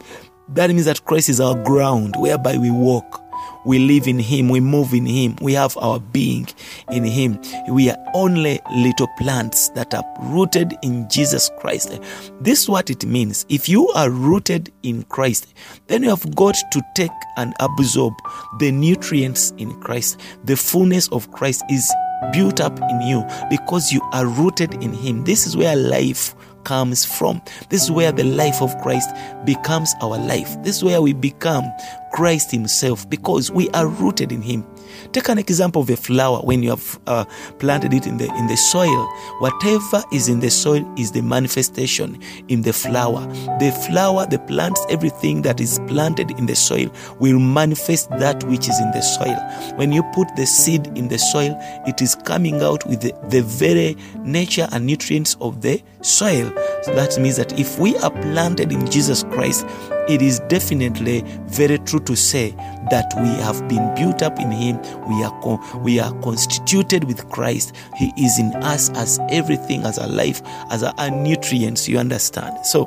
that 0.49 0.71
means 0.71 0.87
that 0.87 1.05
Christ 1.05 1.29
is 1.29 1.41
our 1.41 1.55
ground 1.63 2.15
whereby 2.19 2.57
we 2.57 2.71
walk. 2.71 3.23
We 3.67 3.79
live 3.81 4.07
in 4.07 4.19
him, 4.19 4.49
we 4.49 4.61
move 4.61 4.95
in 4.95 5.05
him, 5.05 5.37
we 5.43 5.53
have 5.53 5.77
our 5.77 6.01
being 6.01 6.49
in 6.91 7.05
him. 7.05 7.39
We 7.69 7.91
are 7.91 7.97
only 8.15 8.61
little 8.75 9.09
plants 9.19 9.69
that 9.71 9.93
are 9.95 10.05
rooted 10.23 10.75
in 10.83 11.09
Jesus 11.11 11.51
Christ. 11.59 12.01
This 12.41 12.63
is 12.63 12.69
what 12.69 12.89
it 12.89 13.05
means. 13.05 13.45
If 13.49 13.69
you 13.69 13.89
are 13.89 14.11
rooted 14.11 14.73
in 14.83 15.03
Christ, 15.05 15.53
then 15.89 16.03
you 16.03 16.09
have 16.11 16.35
got 16.35 16.57
to 16.73 16.83
take 16.95 17.11
and 17.37 17.53
absorb 17.61 18.15
the 18.59 18.73
nutrients 18.73 19.53
in 19.59 19.79
Christ. 19.81 20.19
The 20.45 20.57
fullness 20.57 21.09
of 21.09 21.31
Christ 21.33 21.63
is 21.69 21.93
built 22.33 22.61
up 22.61 22.79
in 22.81 23.03
you 23.03 23.25
because 23.51 23.93
you 23.93 24.01
are 24.13 24.27
rooted 24.27 24.75
in 24.83 24.93
him. 24.93 25.25
This 25.25 25.47
is 25.47 25.57
where 25.57 25.77
life 25.77 26.35
comes 26.65 27.05
from. 27.05 27.43
This 27.69 27.83
is 27.83 27.91
where 27.91 28.13
the 28.13 28.25
life 28.25 28.61
of 28.63 28.77
Christ 28.79 29.11
becomes 29.45 29.93
our 30.03 30.19
life. 30.19 30.61
This 30.63 30.77
is 30.79 30.85
where 30.85 31.03
we 31.03 31.13
become 31.13 31.65
Christ 32.13 32.51
Himself 32.51 33.09
because 33.09 33.51
we 33.51 33.69
are 33.71 33.87
rooted 33.87 34.33
in 34.33 34.43
Him. 34.43 34.67
Take 35.13 35.29
an 35.29 35.39
example 35.39 35.83
of 35.83 35.91
a 35.91 35.97
flower 35.97 36.41
when 36.41 36.63
you 36.63 36.71
have 36.71 36.99
uh, 37.07 37.25
planted 37.59 37.95
it 37.95 38.07
in 38.07 38.19
the 38.19 38.27
in 38.35 38.47
the 38.47 38.57
soil. 38.57 39.07
Whatever 39.39 40.03
is 40.13 40.29
in 40.29 40.41
the 40.41 40.51
soil 40.51 40.85
is 40.99 41.13
the 41.13 41.23
manifestation 41.23 42.21
in 42.49 42.63
the 42.63 42.73
flower. 42.73 43.27
The 43.59 43.71
flower, 43.87 44.27
the 44.27 44.39
plants, 44.41 44.85
everything 44.89 45.43
that 45.43 45.61
is 45.61 45.79
planted 45.87 46.31
in 46.33 46.47
the 46.47 46.57
soil 46.57 46.91
will 47.21 47.39
manifest 47.39 48.11
that 48.11 48.43
which 48.45 48.69
is 48.69 48.81
in 48.81 48.91
the 48.93 49.03
soil. 49.03 49.37
When 49.77 49.93
you 49.93 50.03
put 50.15 50.29
the 50.37 50.47
seed 50.47 50.87
in 50.99 51.09
the 51.09 51.19
soil, 51.19 51.57
it 51.87 52.03
is 52.03 52.15
coming 52.15 52.63
out 52.63 52.87
with 52.87 53.01
the, 53.03 53.15
the 53.29 53.43
very 53.43 53.97
nature 54.23 54.69
and 54.73 54.87
nutrients 54.87 55.37
of 55.41 55.61
the 55.61 55.83
soil. 56.03 56.53
So 56.83 56.95
that 56.95 57.19
means 57.19 57.37
that 57.37 57.59
if 57.59 57.79
we 57.79 57.97
are 57.99 58.11
planted 58.11 58.73
in 58.73 58.91
Jesus 58.91 59.25
Christ, 59.25 59.67
it 60.09 60.23
is 60.23 60.41
definitely 60.49 61.23
very 61.47 61.79
true 61.81 62.01
to 62.01 62.17
say 62.17 62.51
that 62.91 63.13
we 63.21 63.29
have 63.43 63.69
been 63.69 63.95
built 63.95 64.23
up 64.23 64.39
in 64.41 64.51
him 64.51 64.79
we 65.07 65.23
are 65.23 65.79
we 65.81 66.01
are 66.01 66.13
constituted 66.23 67.05
with 67.05 67.29
christ 67.29 67.77
he 67.95 68.11
is 68.17 68.39
in 68.39 68.55
us 68.63 68.89
as 68.91 69.21
everything 69.29 69.83
as 69.83 69.99
our 69.99 70.09
life 70.09 70.41
as 70.71 70.83
our, 70.83 71.11
nutrients 71.11 71.87
you 71.87 71.99
understand 71.99 72.65
so 72.65 72.87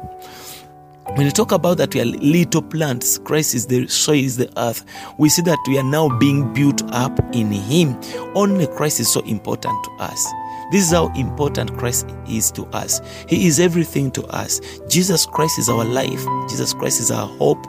when 1.15 1.25
you 1.25 1.31
talk 1.31 1.51
about 1.51 1.77
that 1.77 1.93
we 1.93 1.99
are 1.99 2.05
little 2.05 2.61
plants, 2.61 3.17
Christ 3.17 3.53
is 3.53 3.67
the 3.67 3.85
soil, 3.87 4.15
is 4.15 4.37
the 4.37 4.49
earth. 4.57 4.85
We 5.17 5.27
see 5.27 5.41
that 5.41 5.57
we 5.67 5.77
are 5.77 5.83
now 5.83 6.07
being 6.19 6.53
built 6.53 6.83
up 6.93 7.19
in 7.33 7.51
Him. 7.51 7.99
Only 8.33 8.65
Christ 8.67 9.01
is 9.01 9.11
so 9.11 9.19
important 9.21 9.83
to 9.83 9.91
us. 9.99 10.25
This 10.71 10.85
is 10.85 10.91
how 10.91 11.13
important 11.15 11.77
Christ 11.77 12.07
is 12.29 12.49
to 12.51 12.65
us. 12.67 13.01
He 13.27 13.47
is 13.47 13.59
everything 13.59 14.09
to 14.11 14.23
us. 14.27 14.61
Jesus 14.87 15.25
Christ 15.25 15.59
is 15.59 15.67
our 15.67 15.83
life. 15.83 16.25
Jesus 16.49 16.73
Christ 16.73 17.01
is 17.01 17.11
our 17.11 17.27
hope. 17.27 17.65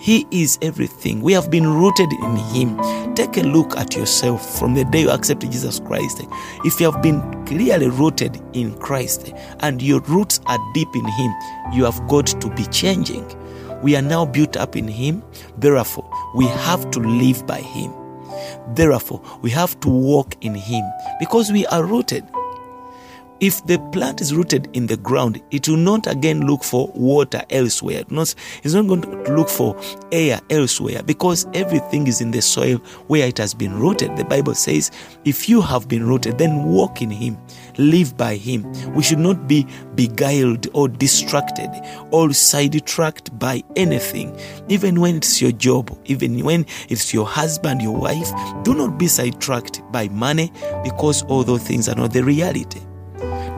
He 0.00 0.26
is 0.30 0.58
everything. 0.62 1.20
We 1.20 1.32
have 1.34 1.50
been 1.50 1.66
rooted 1.66 2.10
in 2.12 2.36
Him. 2.36 3.14
Take 3.14 3.36
a 3.36 3.42
look 3.42 3.76
at 3.76 3.94
yourself 3.94 4.58
from 4.58 4.74
the 4.74 4.84
day 4.86 5.02
you 5.02 5.10
accepted 5.10 5.52
Jesus 5.52 5.78
Christ. 5.78 6.22
If 6.64 6.80
you 6.80 6.90
have 6.90 7.02
been 7.02 7.20
clearly 7.44 7.88
rooted 7.88 8.40
in 8.54 8.76
Christ 8.78 9.32
and 9.60 9.80
your 9.80 10.00
roots 10.00 10.40
are 10.46 10.58
deep 10.74 10.88
in 10.94 11.04
Him, 11.04 11.34
you 11.72 11.84
have 11.84 12.04
got 12.08 12.26
to 12.26 12.50
be 12.54 12.64
changing. 12.66 13.24
We 13.82 13.94
are 13.94 14.02
now 14.02 14.24
built 14.24 14.56
up 14.56 14.74
in 14.74 14.88
Him. 14.88 15.22
Therefore, 15.58 16.10
we 16.34 16.46
have 16.46 16.90
to 16.92 17.00
live 17.00 17.46
by 17.46 17.60
Him. 17.60 17.92
Therefore, 18.74 19.20
we 19.42 19.50
have 19.50 19.78
to 19.80 19.88
walk 19.88 20.34
in 20.40 20.54
Him 20.54 20.82
because 21.18 21.52
we 21.52 21.66
are 21.66 21.84
rooted. 21.84 22.24
If 23.40 23.64
the 23.64 23.78
plant 23.90 24.20
is 24.20 24.34
rooted 24.34 24.68
in 24.74 24.86
the 24.86 24.98
ground, 24.98 25.40
it 25.50 25.66
will 25.66 25.78
not 25.78 26.06
again 26.06 26.46
look 26.46 26.62
for 26.62 26.88
water 26.94 27.42
elsewhere. 27.48 28.04
Not, 28.10 28.34
it's 28.62 28.74
not 28.74 28.86
going 28.86 29.00
to 29.00 29.34
look 29.34 29.48
for 29.48 29.80
air 30.12 30.40
elsewhere 30.50 31.02
because 31.02 31.46
everything 31.54 32.06
is 32.06 32.20
in 32.20 32.32
the 32.32 32.42
soil 32.42 32.76
where 33.06 33.26
it 33.26 33.38
has 33.38 33.54
been 33.54 33.80
rooted. 33.80 34.14
The 34.18 34.26
Bible 34.26 34.54
says, 34.54 34.90
if 35.24 35.48
you 35.48 35.62
have 35.62 35.88
been 35.88 36.06
rooted, 36.06 36.36
then 36.36 36.64
walk 36.64 37.00
in 37.00 37.08
Him, 37.08 37.38
live 37.78 38.14
by 38.14 38.36
Him. 38.36 38.70
We 38.92 39.02
should 39.02 39.18
not 39.18 39.48
be 39.48 39.66
beguiled 39.94 40.68
or 40.74 40.88
distracted 40.88 41.70
or 42.10 42.34
sidetracked 42.34 43.38
by 43.38 43.62
anything, 43.74 44.38
even 44.68 45.00
when 45.00 45.16
it's 45.16 45.40
your 45.40 45.52
job, 45.52 45.98
even 46.04 46.44
when 46.44 46.66
it's 46.90 47.14
your 47.14 47.26
husband, 47.26 47.80
your 47.80 47.96
wife. 47.96 48.30
Do 48.64 48.74
not 48.74 48.98
be 48.98 49.06
sidetracked 49.06 49.80
by 49.90 50.08
money 50.08 50.52
because 50.84 51.22
all 51.22 51.42
those 51.42 51.62
things 51.62 51.88
are 51.88 51.94
not 51.94 52.12
the 52.12 52.22
reality. 52.22 52.80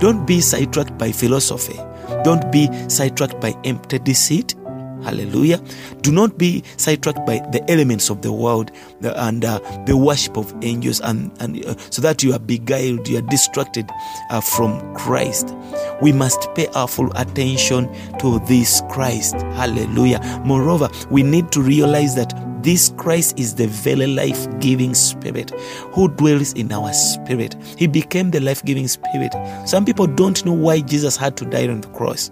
Don't 0.03 0.27
be 0.27 0.41
sidetracked 0.41 0.99
by 0.99 1.13
philosophy. 1.13 1.79
Don't 2.25 2.51
be 2.51 2.69
sidetracked 2.89 3.41
by 3.41 3.55
empty 3.63 4.01
deceit. 4.01 4.57
Hallelujah. 5.05 5.59
Do 6.01 6.11
not 6.11 6.37
be 6.37 6.65
sidetracked 6.77 7.25
by 7.25 7.39
the 7.53 7.65
elements 7.71 8.11
of 8.11 8.21
the 8.21 8.33
world 8.33 8.73
and 9.01 9.45
uh, 9.45 9.61
the 9.87 9.97
worship 9.97 10.37
of 10.37 10.53
angels, 10.65 11.01
and, 11.03 11.31
and 11.41 11.65
uh, 11.65 11.77
so 11.91 12.03
that 12.03 12.21
you 12.25 12.33
are 12.33 12.41
beguiled, 12.41 13.07
you 13.07 13.19
are 13.19 13.29
distracted 13.29 13.89
uh, 14.31 14.41
from 14.41 14.93
Christ. 14.97 15.55
We 16.01 16.13
must 16.13 16.53
pay 16.57 16.67
our 16.75 16.89
full 16.89 17.13
attention 17.15 17.89
to 18.19 18.41
this 18.49 18.83
Christ. 18.91 19.35
Hallelujah. 19.55 20.19
Moreover, 20.45 20.89
we 21.13 21.23
need 21.23 21.53
to 21.53 21.63
realize 21.63 22.17
that 22.17 22.33
this 22.63 22.93
Christ 22.97 23.39
is 23.39 23.55
the 23.55 23.67
very 23.67 24.07
life 24.07 24.47
giving 24.61 24.95
spirit 24.95 25.51
who 25.93 26.09
dwells 26.09 26.53
in 26.53 26.73
our 26.73 26.93
spirit. 26.93 27.57
He 27.77 27.87
became 27.87 28.31
the 28.31 28.41
life 28.41 28.65
giving 28.65 28.89
spirit. 28.89 29.35
Some 29.67 29.85
people 29.85 30.07
don't 30.07 30.45
know 30.45 30.53
why 30.53 30.81
Jesus 30.81 31.17
had 31.17 31.37
to 31.39 31.45
die 31.45 31.69
on 31.69 31.81
the 31.81 31.89
cross. 31.89 32.31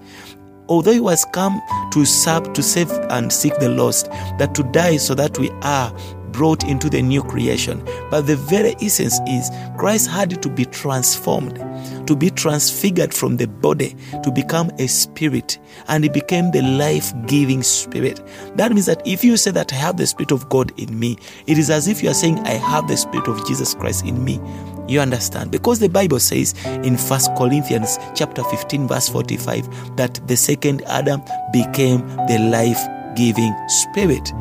Although 0.68 0.92
he 0.92 1.00
was 1.00 1.26
come 1.32 1.60
to 1.92 2.04
serve, 2.04 2.52
to 2.52 2.62
save 2.62 2.90
and 3.10 3.32
seek 3.32 3.58
the 3.58 3.68
lost, 3.68 4.08
that 4.38 4.54
to 4.54 4.62
die 4.62 4.98
so 4.98 5.14
that 5.16 5.36
we 5.38 5.50
are 5.62 5.92
brought 6.30 6.62
into 6.64 6.88
the 6.88 7.02
new 7.02 7.22
creation. 7.22 7.84
But 8.10 8.22
the 8.22 8.36
very 8.36 8.76
essence 8.80 9.18
is 9.26 9.50
Christ 9.76 10.08
had 10.08 10.40
to 10.42 10.48
be 10.48 10.64
transformed, 10.64 11.58
to 12.10 12.16
be 12.16 12.28
transfigured 12.28 13.14
from 13.14 13.36
the 13.36 13.46
body 13.46 13.94
to 14.24 14.32
become 14.32 14.68
a 14.80 14.88
spirit, 14.88 15.60
and 15.86 16.02
he 16.02 16.10
became 16.10 16.50
the 16.50 16.60
life 16.60 17.12
giving 17.26 17.62
spirit. 17.62 18.20
That 18.56 18.72
means 18.72 18.86
that 18.86 19.00
if 19.06 19.22
you 19.22 19.36
say 19.36 19.52
that 19.52 19.72
I 19.72 19.76
have 19.76 19.96
the 19.96 20.08
Spirit 20.08 20.32
of 20.32 20.48
God 20.48 20.72
in 20.76 20.98
me, 20.98 21.18
it 21.46 21.56
is 21.56 21.70
as 21.70 21.86
if 21.86 22.02
you 22.02 22.10
are 22.10 22.14
saying, 22.14 22.40
I 22.40 22.54
have 22.54 22.88
the 22.88 22.96
Spirit 22.96 23.28
of 23.28 23.46
Jesus 23.46 23.74
Christ 23.74 24.04
in 24.04 24.24
me. 24.24 24.40
You 24.88 24.98
understand? 24.98 25.52
Because 25.52 25.78
the 25.78 25.88
Bible 25.88 26.18
says 26.18 26.52
in 26.66 26.96
First 26.96 27.30
Corinthians 27.36 27.96
chapter 28.16 28.42
15, 28.42 28.88
verse 28.88 29.08
45, 29.08 29.94
that 29.96 30.20
the 30.26 30.36
second 30.36 30.82
Adam 30.86 31.22
became 31.52 32.00
the 32.26 32.40
life 32.50 32.80
giving 33.14 33.54
spirit. 33.68 34.32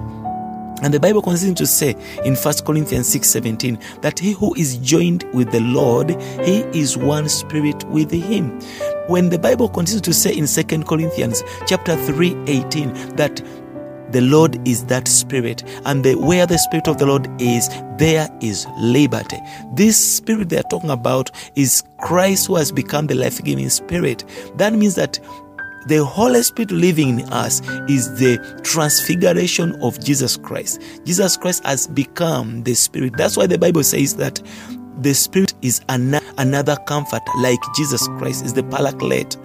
And 0.81 0.93
the 0.93 0.99
Bible 0.99 1.21
continues 1.21 1.57
to 1.57 1.67
say 1.67 1.95
in 2.23 2.35
1 2.35 2.53
Corinthians 2.65 3.07
6 3.09 3.27
17 3.27 3.79
that 4.01 4.19
he 4.19 4.31
who 4.31 4.53
is 4.55 4.77
joined 4.77 5.23
with 5.33 5.51
the 5.51 5.59
Lord, 5.59 6.09
he 6.43 6.59
is 6.73 6.97
one 6.97 7.29
spirit 7.29 7.83
with 7.85 8.11
him. 8.11 8.59
When 9.07 9.29
the 9.29 9.39
Bible 9.39 9.69
continues 9.69 10.01
to 10.01 10.13
say 10.13 10.35
in 10.35 10.47
2 10.47 10.83
Corinthians 10.83 11.43
chapter 11.67 11.95
3 11.95 12.35
18 12.47 13.15
that 13.15 13.41
the 14.11 14.21
Lord 14.21 14.67
is 14.67 14.85
that 14.85 15.07
spirit, 15.07 15.63
and 15.85 16.03
the, 16.03 16.15
where 16.15 16.45
the 16.47 16.57
spirit 16.57 16.87
of 16.87 16.97
the 16.97 17.05
Lord 17.05 17.29
is, 17.39 17.69
there 17.97 18.27
is 18.41 18.65
liberty. 18.79 19.37
This 19.73 19.97
spirit 19.97 20.49
they 20.49 20.57
are 20.57 20.63
talking 20.63 20.89
about 20.89 21.29
is 21.55 21.83
Christ 21.99 22.47
who 22.47 22.55
has 22.55 22.71
become 22.71 23.07
the 23.07 23.15
life 23.15 23.43
giving 23.43 23.69
spirit. 23.69 24.23
That 24.55 24.73
means 24.73 24.95
that 24.95 25.19
the 25.87 26.03
Holy 26.03 26.41
Spirit 26.43 26.71
living 26.71 27.19
in 27.19 27.33
us 27.33 27.61
is 27.89 28.17
the 28.19 28.37
transfiguration 28.63 29.73
of 29.81 30.03
Jesus 30.03 30.37
Christ. 30.37 30.81
Jesus 31.05 31.37
Christ 31.37 31.63
has 31.65 31.87
become 31.87 32.63
the 32.63 32.73
Spirit. 32.73 33.13
That's 33.17 33.37
why 33.37 33.47
the 33.47 33.57
Bible 33.57 33.83
says 33.83 34.15
that 34.17 34.41
the 35.01 35.13
Spirit 35.13 35.53
is 35.61 35.81
an- 35.89 36.19
another 36.37 36.75
comfort, 36.87 37.21
like 37.39 37.59
Jesus 37.75 38.07
Christ 38.19 38.45
is 38.45 38.53
the 38.53 38.63
Paraclete. 38.63 39.37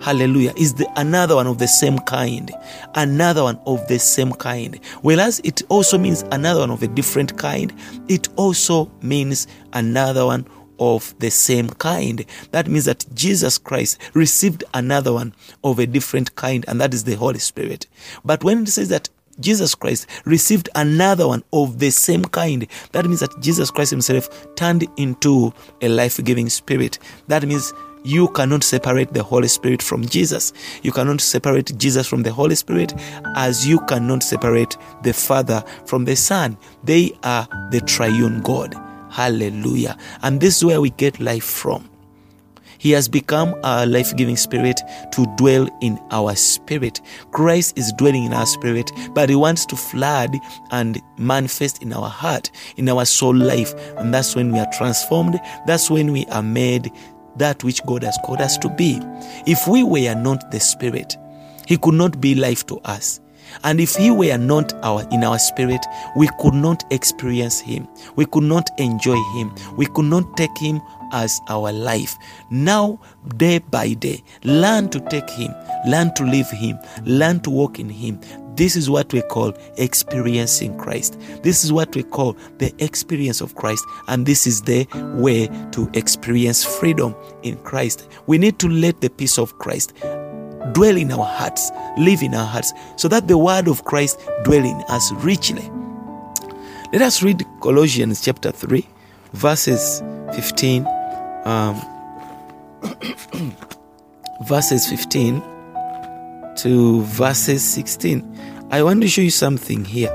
Hallelujah. 0.00 0.54
Is 0.56 0.72
the 0.74 0.90
another 0.98 1.36
one 1.36 1.46
of 1.46 1.58
the 1.58 1.68
same 1.68 1.98
kind. 2.00 2.50
Another 2.94 3.42
one 3.42 3.60
of 3.66 3.86
the 3.86 3.98
same 3.98 4.32
kind. 4.32 4.80
Whereas 5.02 5.40
it 5.44 5.62
also 5.68 5.98
means 5.98 6.24
another 6.32 6.60
one 6.60 6.70
of 6.70 6.82
a 6.82 6.88
different 6.88 7.36
kind, 7.36 7.72
it 8.08 8.28
also 8.36 8.90
means 9.02 9.46
another 9.74 10.24
one 10.24 10.46
of 10.80 11.14
the 11.20 11.30
same 11.30 11.68
kind. 11.68 12.24
That 12.50 12.66
means 12.66 12.86
that 12.86 13.06
Jesus 13.14 13.58
Christ 13.58 13.98
received 14.14 14.64
another 14.74 15.12
one 15.12 15.34
of 15.62 15.78
a 15.78 15.86
different 15.86 16.34
kind, 16.34 16.64
and 16.66 16.80
that 16.80 16.94
is 16.94 17.04
the 17.04 17.14
Holy 17.14 17.38
Spirit. 17.38 17.86
But 18.24 18.42
when 18.42 18.62
it 18.62 18.68
says 18.68 18.88
that 18.88 19.08
Jesus 19.38 19.74
Christ 19.74 20.06
received 20.26 20.68
another 20.74 21.26
one 21.26 21.42
of 21.52 21.78
the 21.78 21.90
same 21.90 22.24
kind. 22.26 22.66
That 22.92 23.06
means 23.06 23.20
that 23.20 23.40
Jesus 23.40 23.70
Christ 23.70 23.90
Himself 23.90 24.54
turned 24.54 24.86
into 24.98 25.54
a 25.80 25.88
life 25.88 26.22
giving 26.22 26.50
spirit. 26.50 26.98
That 27.28 27.46
means 27.46 27.72
you 28.04 28.28
cannot 28.28 28.64
separate 28.64 29.12
the 29.12 29.22
Holy 29.22 29.48
Spirit 29.48 29.82
from 29.82 30.06
Jesus. 30.06 30.52
You 30.82 30.92
cannot 30.92 31.20
separate 31.20 31.76
Jesus 31.78 32.06
from 32.06 32.22
the 32.22 32.32
Holy 32.32 32.54
Spirit 32.54 32.94
as 33.34 33.66
you 33.66 33.80
cannot 33.86 34.22
separate 34.22 34.76
the 35.02 35.12
Father 35.12 35.64
from 35.86 36.04
the 36.04 36.16
Son. 36.16 36.56
They 36.84 37.12
are 37.22 37.46
the 37.70 37.80
triune 37.80 38.40
God. 38.42 38.74
Hallelujah. 39.10 39.96
And 40.22 40.40
this 40.40 40.58
is 40.58 40.64
where 40.64 40.80
we 40.80 40.90
get 40.90 41.20
life 41.20 41.44
from. 41.44 41.90
He 42.80 42.92
has 42.92 43.10
become 43.10 43.54
our 43.62 43.84
life 43.84 44.16
giving 44.16 44.38
spirit 44.38 44.80
to 45.12 45.26
dwell 45.36 45.68
in 45.82 46.00
our 46.10 46.34
spirit. 46.34 47.02
Christ 47.30 47.76
is 47.76 47.92
dwelling 47.98 48.24
in 48.24 48.32
our 48.32 48.46
spirit, 48.46 48.90
but 49.12 49.28
He 49.28 49.36
wants 49.36 49.66
to 49.66 49.76
flood 49.76 50.34
and 50.70 50.98
manifest 51.18 51.82
in 51.82 51.92
our 51.92 52.08
heart, 52.08 52.50
in 52.78 52.88
our 52.88 53.04
soul 53.04 53.36
life. 53.36 53.74
And 53.98 54.14
that's 54.14 54.34
when 54.34 54.50
we 54.50 54.58
are 54.58 54.70
transformed. 54.78 55.38
That's 55.66 55.90
when 55.90 56.10
we 56.10 56.24
are 56.26 56.42
made 56.42 56.90
that 57.36 57.62
which 57.64 57.84
God 57.84 58.02
has 58.02 58.18
called 58.24 58.40
us 58.40 58.56
to 58.58 58.70
be. 58.70 58.98
If 59.46 59.68
we 59.68 59.82
were 59.82 60.14
not 60.14 60.50
the 60.50 60.58
spirit, 60.58 61.18
He 61.66 61.76
could 61.76 61.94
not 61.94 62.18
be 62.18 62.34
life 62.34 62.64
to 62.68 62.78
us. 62.78 63.20
And 63.64 63.80
if 63.80 63.94
He 63.96 64.10
were 64.10 64.38
not 64.38 64.72
our 64.82 65.06
in 65.10 65.24
our 65.24 65.38
spirit, 65.38 65.84
we 66.16 66.28
could 66.38 66.54
not 66.54 66.84
experience 66.90 67.60
Him. 67.60 67.88
We 68.16 68.26
could 68.26 68.44
not 68.44 68.68
enjoy 68.78 69.20
Him. 69.34 69.54
We 69.76 69.86
could 69.86 70.06
not 70.06 70.36
take 70.36 70.56
Him 70.58 70.80
as 71.12 71.40
our 71.48 71.72
life. 71.72 72.16
Now, 72.50 73.00
day 73.36 73.58
by 73.58 73.94
day, 73.94 74.22
learn 74.44 74.88
to 74.90 75.00
take 75.00 75.28
Him, 75.30 75.52
learn 75.86 76.14
to 76.14 76.24
live 76.24 76.50
Him, 76.50 76.78
learn 77.04 77.40
to 77.40 77.50
walk 77.50 77.78
in 77.78 77.88
Him. 77.88 78.20
This 78.56 78.76
is 78.76 78.90
what 78.90 79.12
we 79.12 79.22
call 79.22 79.54
experiencing 79.78 80.76
Christ. 80.76 81.18
This 81.42 81.64
is 81.64 81.72
what 81.72 81.94
we 81.94 82.02
call 82.02 82.34
the 82.58 82.74
experience 82.78 83.40
of 83.40 83.54
Christ. 83.54 83.84
And 84.08 84.26
this 84.26 84.46
is 84.46 84.60
the 84.62 84.86
way 85.14 85.48
to 85.72 85.88
experience 85.94 86.62
freedom 86.62 87.14
in 87.42 87.56
Christ. 87.58 88.06
We 88.26 88.38
need 88.38 88.58
to 88.58 88.68
let 88.68 89.00
the 89.00 89.08
peace 89.08 89.38
of 89.38 89.58
Christ 89.58 89.94
dwell 90.72 90.96
in 90.96 91.12
our 91.12 91.24
hearts, 91.24 91.70
live 91.96 92.22
in 92.22 92.34
our 92.34 92.46
hearts, 92.46 92.72
so 92.96 93.08
that 93.08 93.28
the 93.28 93.38
word 93.38 93.68
of 93.68 93.84
Christ 93.84 94.20
dwell 94.44 94.64
in 94.64 94.82
us 94.88 95.12
richly. 95.14 95.70
Let 96.92 97.02
us 97.02 97.22
read 97.22 97.44
Colossians 97.60 98.20
chapter 98.20 98.50
3, 98.52 98.86
verses 99.32 100.02
15. 100.34 100.86
Um, 101.44 101.80
verses 104.42 104.86
15 104.88 105.42
to 106.56 107.02
verses 107.02 107.62
16. 107.62 108.68
I 108.70 108.82
want 108.82 109.02
to 109.02 109.08
show 109.08 109.22
you 109.22 109.30
something 109.30 109.84
here. 109.84 110.10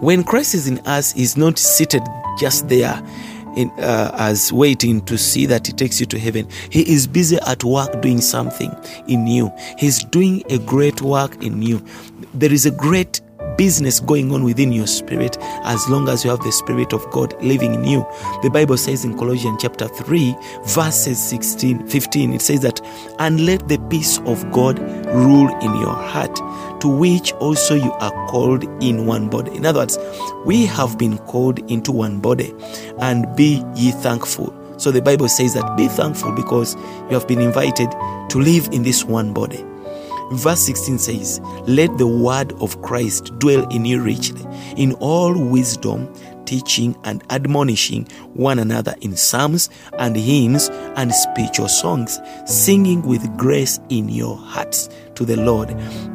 When 0.00 0.24
Christ 0.24 0.54
is 0.54 0.66
in 0.66 0.78
us, 0.86 1.12
He's 1.12 1.36
not 1.36 1.58
seated 1.58 2.02
just 2.38 2.68
there 2.68 3.02
in, 3.56 3.70
uh, 3.78 4.14
as 4.18 4.52
waiting 4.52 5.04
to 5.06 5.18
see 5.18 5.46
that 5.46 5.66
He 5.66 5.72
takes 5.72 6.00
you 6.00 6.06
to 6.06 6.18
heaven. 6.18 6.48
He 6.70 6.92
is 6.92 7.06
busy 7.06 7.38
at 7.46 7.64
work 7.64 8.00
doing 8.02 8.20
something 8.20 8.74
in 9.08 9.26
you. 9.26 9.52
He's 9.78 10.04
doing 10.04 10.42
a 10.50 10.58
great 10.58 11.02
work 11.02 11.42
in 11.42 11.62
you. 11.62 11.84
There 12.34 12.52
is 12.52 12.66
a 12.66 12.70
great 12.70 13.20
business 13.56 14.00
going 14.00 14.32
on 14.32 14.42
within 14.44 14.72
your 14.72 14.86
spirit 14.86 15.36
as 15.64 15.88
long 15.88 16.08
as 16.08 16.24
you 16.24 16.30
have 16.30 16.40
the 16.40 16.52
spirit 16.52 16.92
of 16.92 17.08
God 17.10 17.40
living 17.42 17.74
in 17.74 17.84
you. 17.84 18.06
The 18.42 18.50
Bible 18.50 18.76
says 18.76 19.04
in 19.04 19.16
Colossians 19.16 19.60
chapter 19.62 19.88
3 19.88 20.36
verses 20.66 21.22
16 21.28 21.86
15 21.88 22.32
it 22.32 22.42
says 22.42 22.60
that 22.60 22.80
and 23.18 23.46
let 23.46 23.68
the 23.68 23.78
peace 23.90 24.18
of 24.20 24.50
God 24.50 24.78
rule 25.14 25.48
in 25.60 25.74
your 25.80 25.94
heart 25.94 26.34
to 26.84 26.88
which 26.90 27.32
also 27.40 27.74
you 27.74 27.90
are 27.92 28.12
called 28.26 28.62
in 28.82 29.06
one 29.06 29.30
body. 29.30 29.50
In 29.56 29.64
other 29.64 29.78
words, 29.80 29.96
we 30.44 30.66
have 30.66 30.98
been 30.98 31.16
called 31.16 31.58
into 31.70 31.90
one 31.90 32.20
body 32.20 32.54
and 33.00 33.24
be 33.34 33.64
ye 33.74 33.90
thankful. 33.90 34.54
So 34.76 34.90
the 34.90 35.00
Bible 35.00 35.30
says 35.30 35.54
that 35.54 35.78
be 35.78 35.88
thankful 35.88 36.32
because 36.32 36.74
you 37.08 37.14
have 37.18 37.26
been 37.26 37.40
invited 37.40 37.90
to 38.28 38.38
live 38.38 38.68
in 38.70 38.82
this 38.82 39.02
one 39.02 39.32
body. 39.32 39.64
Verse 40.32 40.60
16 40.60 40.98
says, 40.98 41.40
Let 41.66 41.96
the 41.96 42.06
word 42.06 42.52
of 42.60 42.82
Christ 42.82 43.38
dwell 43.38 43.66
in 43.70 43.86
you 43.86 44.02
richly, 44.02 44.44
in 44.76 44.92
all 45.00 45.32
wisdom, 45.32 46.12
teaching 46.46 46.96
and 47.04 47.22
admonishing 47.30 48.06
one 48.34 48.58
another 48.58 48.94
in 49.00 49.16
psalms 49.16 49.70
and 49.98 50.16
hymns 50.16 50.68
and 50.96 51.12
spiritual 51.14 51.68
songs, 51.68 52.20
singing 52.46 53.02
with 53.02 53.36
grace 53.36 53.80
in 53.88 54.08
your 54.08 54.36
hearts 54.36 54.88
to 55.14 55.24
the 55.24 55.36
Lord. 55.36 55.70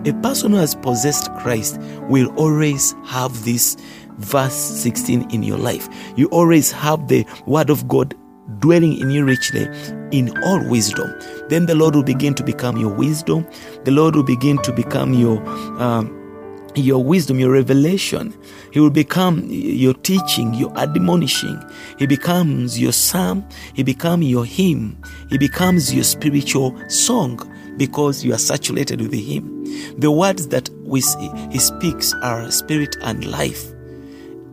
A 0.05 0.13
person 0.21 0.51
who 0.51 0.57
has 0.57 0.75
possessed 0.75 1.33
Christ 1.36 1.79
will 2.09 2.33
always 2.36 2.95
have 3.05 3.45
this 3.45 3.77
verse 4.17 4.55
16 4.55 5.31
in 5.31 5.43
your 5.43 5.57
life. 5.57 5.88
You 6.15 6.27
always 6.27 6.71
have 6.71 7.07
the 7.07 7.25
word 7.45 7.69
of 7.69 7.88
God 7.88 8.15
dwelling 8.59 8.98
in 9.00 9.12
you 9.12 9.24
richly 9.25 9.67
in 10.12 10.36
all 10.43 10.67
wisdom. 10.69 11.13
Then 11.50 11.65
the 11.65 11.75
Lord 11.75 11.95
will 11.95 12.03
begin 12.03 12.33
to 12.36 12.43
become 12.43 12.77
your 12.77 12.93
wisdom. 12.93 13.48
The 13.83 13.91
Lord 13.91 14.15
will 14.15 14.24
begin 14.24 14.57
to 14.59 14.74
become 14.74 15.13
your 15.13 15.38
um, 15.81 16.18
your 16.75 17.03
wisdom, 17.03 17.39
your 17.39 17.51
revelation. 17.51 18.35
He 18.71 18.79
will 18.79 18.89
become 18.89 19.45
your 19.49 19.93
teaching, 19.93 20.53
your 20.53 20.75
admonishing. 20.77 21.61
He 21.97 22.05
becomes 22.05 22.79
your 22.79 22.91
psalm. 22.91 23.47
He 23.73 23.83
becomes 23.83 24.25
your 24.25 24.45
hymn. 24.45 25.01
He 25.29 25.38
becomes 25.38 25.93
your 25.93 26.03
spiritual 26.03 26.77
song 26.89 27.39
because 27.77 28.23
you 28.23 28.33
are 28.33 28.39
saturated 28.39 29.01
with 29.01 29.13
Him. 29.13 29.63
The 29.99 30.11
words 30.11 30.47
that 30.49 30.69
we 30.83 31.01
see, 31.01 31.31
He 31.51 31.59
speaks 31.59 32.13
are 32.21 32.51
spirit 32.51 32.95
and 33.01 33.25
life. 33.25 33.71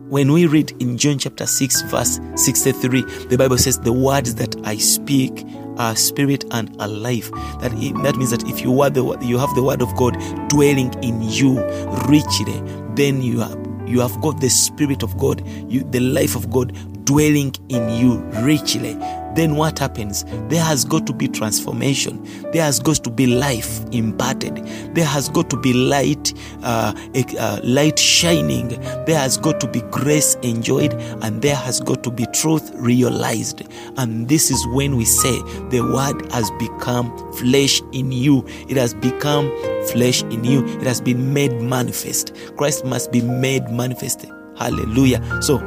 When 0.09 0.31
we 0.31 0.47
read 0.47 0.71
in 0.81 0.97
John 0.97 1.19
chapter 1.19 1.45
6, 1.45 1.81
verse 1.83 2.19
63, 2.35 3.01
the 3.25 3.37
Bible 3.37 3.57
says, 3.57 3.77
The 3.79 3.91
words 3.91 4.35
that 4.35 4.55
I 4.65 4.77
speak 4.77 5.45
are 5.77 5.95
spirit 5.95 6.45
and 6.51 6.75
are 6.81 6.87
life. 6.87 7.31
That, 7.61 7.71
that 8.03 8.15
means 8.15 8.31
that 8.31 8.47
if 8.47 8.61
you, 8.61 8.81
are 8.81 8.89
the, 8.89 9.17
you 9.21 9.37
have 9.37 9.53
the 9.55 9.63
word 9.63 9.81
of 9.81 9.95
God 9.95 10.13
dwelling 10.49 10.93
in 11.03 11.21
you 11.21 11.61
richly, 12.07 12.61
then 12.95 13.21
you 13.21 13.43
you 13.87 14.01
have 14.01 14.19
got 14.19 14.41
the 14.41 14.49
spirit 14.49 15.01
of 15.01 15.17
God, 15.17 15.47
you, 15.71 15.81
the 15.81 16.01
life 16.01 16.35
of 16.35 16.51
God 16.51 16.75
dwelling 17.05 17.55
in 17.69 17.89
you 17.89 18.17
richly 18.43 18.97
then 19.37 19.55
what 19.55 19.77
happens? 19.77 20.25
There 20.49 20.63
has 20.63 20.83
got 20.83 21.05
to 21.07 21.13
be 21.13 21.27
transformation. 21.27 22.23
There 22.51 22.63
has 22.63 22.79
got 22.79 23.03
to 23.03 23.09
be 23.11 23.27
life 23.27 23.81
imparted. 23.91 24.55
There 24.95 25.05
has 25.05 25.29
got 25.29 25.49
to 25.51 25.57
be 25.57 25.73
light, 25.73 26.33
uh, 26.63 26.93
uh, 27.39 27.59
light 27.63 27.99
shining. 27.99 28.69
There 29.05 29.17
has 29.17 29.37
got 29.37 29.59
to 29.59 29.67
be 29.67 29.81
grace 29.91 30.35
enjoyed, 30.41 30.93
and 31.21 31.41
there 31.41 31.55
has 31.55 31.79
got 31.79 32.03
to 32.03 32.11
be 32.11 32.25
truth 32.33 32.71
realized. 32.73 33.61
And 33.97 34.27
this 34.27 34.49
is 34.49 34.65
when 34.73 34.97
we 34.97 35.05
say 35.05 35.39
the 35.69 35.81
word 35.81 36.31
has 36.31 36.49
become 36.57 37.15
flesh 37.33 37.81
in 37.91 38.11
you. 38.11 38.43
It 38.67 38.77
has 38.77 38.95
become 38.95 39.51
flesh 39.87 40.23
in 40.23 40.43
you. 40.43 40.65
It 40.79 40.87
has 40.87 40.99
been 40.99 41.33
made 41.33 41.61
manifest. 41.61 42.33
Christ 42.57 42.85
must 42.85 43.11
be 43.11 43.21
made 43.21 43.69
manifest. 43.69 44.25
Hallelujah. 44.57 45.21
So. 45.43 45.59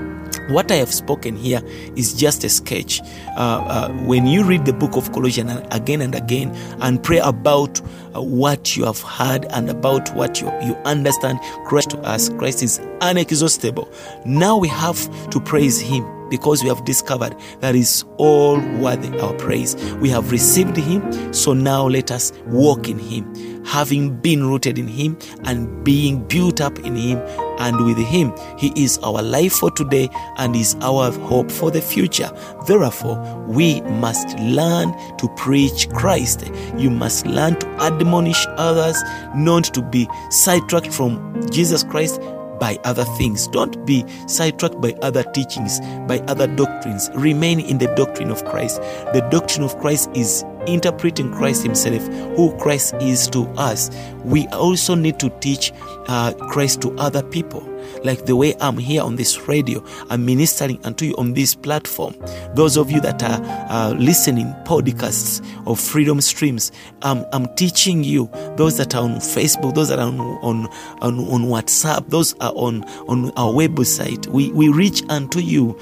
What 0.51 0.69
I 0.69 0.75
have 0.75 0.93
spoken 0.93 1.37
here 1.37 1.61
is 1.95 2.13
just 2.13 2.43
a 2.43 2.49
sketch. 2.49 2.99
Uh, 3.37 3.63
uh, 3.65 3.89
when 4.03 4.27
you 4.27 4.43
read 4.43 4.65
the 4.65 4.73
book 4.73 4.97
of 4.97 5.13
Colossians 5.13 5.65
again 5.71 6.01
and 6.01 6.13
again 6.13 6.53
and 6.81 7.01
pray 7.01 7.19
about 7.19 7.79
uh, 8.13 8.21
what 8.21 8.75
you 8.75 8.83
have 8.83 8.99
heard 8.99 9.45
and 9.51 9.69
about 9.69 10.13
what 10.13 10.41
you, 10.41 10.47
you 10.61 10.75
understand, 10.83 11.39
Christ 11.65 11.91
to 11.91 11.99
us, 11.99 12.27
Christ 12.27 12.63
is 12.63 12.79
inexhaustible. 13.01 13.89
Now 14.25 14.57
we 14.57 14.67
have 14.67 14.99
to 15.29 15.39
praise 15.39 15.79
Him 15.79 16.05
because 16.29 16.63
we 16.63 16.67
have 16.67 16.83
discovered 16.83 17.33
that 17.61 17.73
is 17.73 18.03
all 18.17 18.59
worthy 18.79 19.17
our 19.19 19.33
praise. 19.35 19.75
We 19.95 20.09
have 20.09 20.31
received 20.31 20.75
Him, 20.75 21.33
so 21.33 21.53
now 21.53 21.87
let 21.87 22.11
us 22.11 22.33
walk 22.47 22.89
in 22.89 22.99
Him, 22.99 23.63
having 23.63 24.17
been 24.17 24.45
rooted 24.45 24.77
in 24.77 24.89
Him 24.89 25.17
and 25.45 25.85
being 25.85 26.27
built 26.27 26.59
up 26.59 26.77
in 26.79 26.97
Him 26.97 27.21
and 27.61 27.85
with 27.85 27.97
Him. 27.97 28.33
He 28.57 28.73
is 28.75 28.97
our 28.99 29.21
life 29.21 29.53
for 29.53 29.71
today 29.71 30.09
and 30.37 30.55
is 30.55 30.75
our 30.81 31.11
hope 31.11 31.51
for 31.51 31.71
the 31.71 31.81
future. 31.81 32.31
Therefore, 32.67 33.17
we 33.47 33.81
must 33.81 34.37
learn 34.39 34.91
to 35.17 35.29
preach 35.37 35.89
Christ. 35.89 36.49
You 36.75 36.89
must 36.89 37.25
learn 37.25 37.59
to 37.59 37.67
admonish 37.79 38.45
others 38.57 39.01
not 39.35 39.65
to 39.73 39.81
be 39.81 40.07
sidetracked 40.29 40.93
from 40.93 41.49
Jesus 41.51 41.83
Christ 41.83 42.19
by 42.59 42.79
other 42.83 43.05
things. 43.17 43.47
Don't 43.47 43.85
be 43.87 44.05
sidetracked 44.27 44.79
by 44.79 44.93
other 45.01 45.23
teachings, 45.23 45.79
by 46.07 46.19
other 46.27 46.45
doctrines. 46.45 47.09
Remain 47.15 47.59
in 47.59 47.79
the 47.79 47.87
doctrine 47.95 48.29
of 48.29 48.45
Christ. 48.45 48.79
The 49.13 49.27
doctrine 49.31 49.63
of 49.63 49.77
Christ 49.79 50.09
is 50.13 50.45
interpreting 50.67 51.31
Christ 51.31 51.63
Himself, 51.63 52.01
who 52.35 52.55
Christ 52.57 52.93
is 53.01 53.27
to 53.29 53.43
us. 53.57 53.89
We 54.23 54.47
also 54.47 54.95
need 54.95 55.19
to 55.19 55.29
teach 55.39 55.71
uh, 56.07 56.33
Christ 56.33 56.81
to 56.81 56.97
other 56.97 57.23
people. 57.23 57.67
Like 58.03 58.25
the 58.25 58.35
way 58.35 58.55
I'm 58.59 58.77
here 58.77 59.01
on 59.01 59.15
this 59.15 59.47
radio, 59.47 59.83
I'm 60.09 60.25
ministering 60.25 60.83
unto 60.85 61.05
you 61.05 61.15
on 61.17 61.33
this 61.33 61.53
platform. 61.55 62.15
Those 62.53 62.77
of 62.77 62.91
you 62.91 62.99
that 63.01 63.21
are 63.23 63.41
uh, 63.69 63.93
listening 63.93 64.47
podcasts 64.65 65.41
of 65.67 65.79
Freedom 65.79 66.21
Streams, 66.21 66.71
um, 67.01 67.25
I'm 67.33 67.47
teaching 67.55 68.03
you. 68.03 68.29
Those 68.55 68.77
that 68.77 68.95
are 68.95 69.03
on 69.03 69.15
Facebook, 69.15 69.75
those 69.75 69.89
that 69.89 69.99
are 69.99 70.07
on 70.07 70.19
on, 70.19 70.67
on, 71.01 71.19
on 71.19 71.43
WhatsApp, 71.45 72.07
those 72.09 72.33
are 72.39 72.53
on 72.55 72.83
on 73.07 73.31
our 73.31 73.51
website. 73.51 74.27
We 74.27 74.51
we 74.51 74.69
reach 74.69 75.03
unto 75.09 75.39
you 75.39 75.77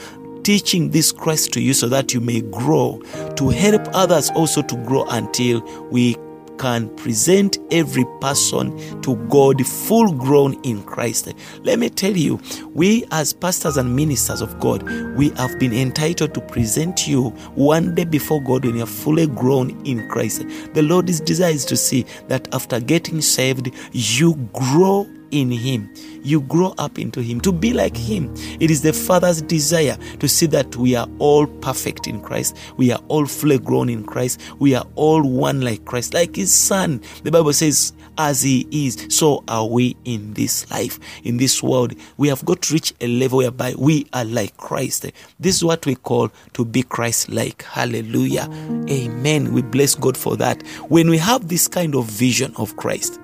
teaching 0.49 0.89
this 0.89 1.12
Christ 1.12 1.53
to 1.53 1.62
you 1.62 1.75
so 1.75 1.88
that 1.89 2.12
you 2.12 2.19
may 2.19 2.41
grow, 2.41 2.99
to 3.35 3.49
help 3.49 3.88
others 3.93 4.31
also 4.31 4.63
to 4.63 4.75
grow 4.77 5.05
until 5.09 5.62
we 5.91 6.17
can 6.57 6.89
present 6.95 7.59
every 7.69 8.03
person 8.19 8.75
to 9.03 9.15
God 9.27 9.63
full 9.63 10.12
grown 10.12 10.59
in 10.63 10.81
Christ. 10.81 11.31
Let 11.62 11.77
me 11.77 11.91
tell 11.91 12.17
you, 12.17 12.39
we 12.73 13.05
as 13.12 13.31
pastors 13.31 13.77
and 13.77 13.95
ministers 13.95 14.41
of 14.41 14.59
God, 14.59 14.81
we 15.15 15.29
have 15.35 15.59
been 15.59 15.71
entitled 15.71 16.33
to 16.33 16.41
present 16.41 17.07
you 17.07 17.29
one 17.53 17.93
day 17.93 18.05
before 18.05 18.41
God 18.41 18.65
when 18.65 18.75
you're 18.75 18.88
fully 18.88 19.27
grown 19.27 19.79
in 19.85 20.09
Christ. 20.09 20.43
The 20.73 20.81
Lord 20.81 21.12
is 21.12 21.21
desires 21.21 21.63
to 21.65 21.77
see 21.77 22.07
that 22.27 22.51
after 22.55 22.79
getting 22.79 23.21
saved, 23.21 23.69
you 23.91 24.33
grow 24.53 25.07
in 25.31 25.51
Him. 25.51 25.91
You 26.21 26.41
grow 26.41 26.73
up 26.77 26.99
into 26.99 27.21
Him, 27.21 27.39
to 27.41 27.51
be 27.51 27.73
like 27.73 27.95
Him. 27.95 28.33
It 28.59 28.69
is 28.71 28.81
the 28.81 28.93
Father's 28.93 29.41
desire 29.41 29.97
to 30.19 30.27
see 30.27 30.45
that 30.47 30.75
we 30.75 30.95
are 30.95 31.07
all 31.19 31.47
perfect 31.47 32.07
in 32.07 32.21
Christ. 32.21 32.57
We 32.77 32.91
are 32.91 33.01
all 33.07 33.25
fully 33.25 33.59
grown 33.59 33.89
in 33.89 34.03
Christ. 34.03 34.41
We 34.59 34.75
are 34.75 34.85
all 34.95 35.21
one 35.23 35.61
like 35.61 35.85
Christ, 35.85 36.13
like 36.13 36.35
His 36.35 36.53
Son. 36.53 37.01
The 37.23 37.31
Bible 37.31 37.53
says, 37.53 37.93
as 38.17 38.41
He 38.41 38.67
is, 38.71 39.07
so 39.09 39.43
are 39.47 39.65
we 39.65 39.95
in 40.05 40.33
this 40.33 40.69
life, 40.71 40.99
in 41.23 41.37
this 41.37 41.63
world. 41.63 41.93
We 42.17 42.27
have 42.27 42.43
got 42.45 42.63
to 42.63 42.73
reach 42.73 42.93
a 43.01 43.07
level 43.07 43.37
whereby 43.39 43.75
we 43.77 44.07
are 44.13 44.25
like 44.25 44.57
Christ. 44.57 45.09
This 45.39 45.55
is 45.55 45.63
what 45.63 45.85
we 45.85 45.95
call 45.95 46.29
to 46.53 46.65
be 46.65 46.83
Christ 46.83 47.29
like. 47.29 47.63
Hallelujah. 47.63 48.49
Amen. 48.89 49.53
We 49.53 49.61
bless 49.61 49.95
God 49.95 50.17
for 50.17 50.35
that. 50.37 50.61
When 50.89 51.09
we 51.09 51.17
have 51.17 51.47
this 51.47 51.67
kind 51.67 51.95
of 51.95 52.05
vision 52.05 52.53
of 52.57 52.75
Christ, 52.75 53.19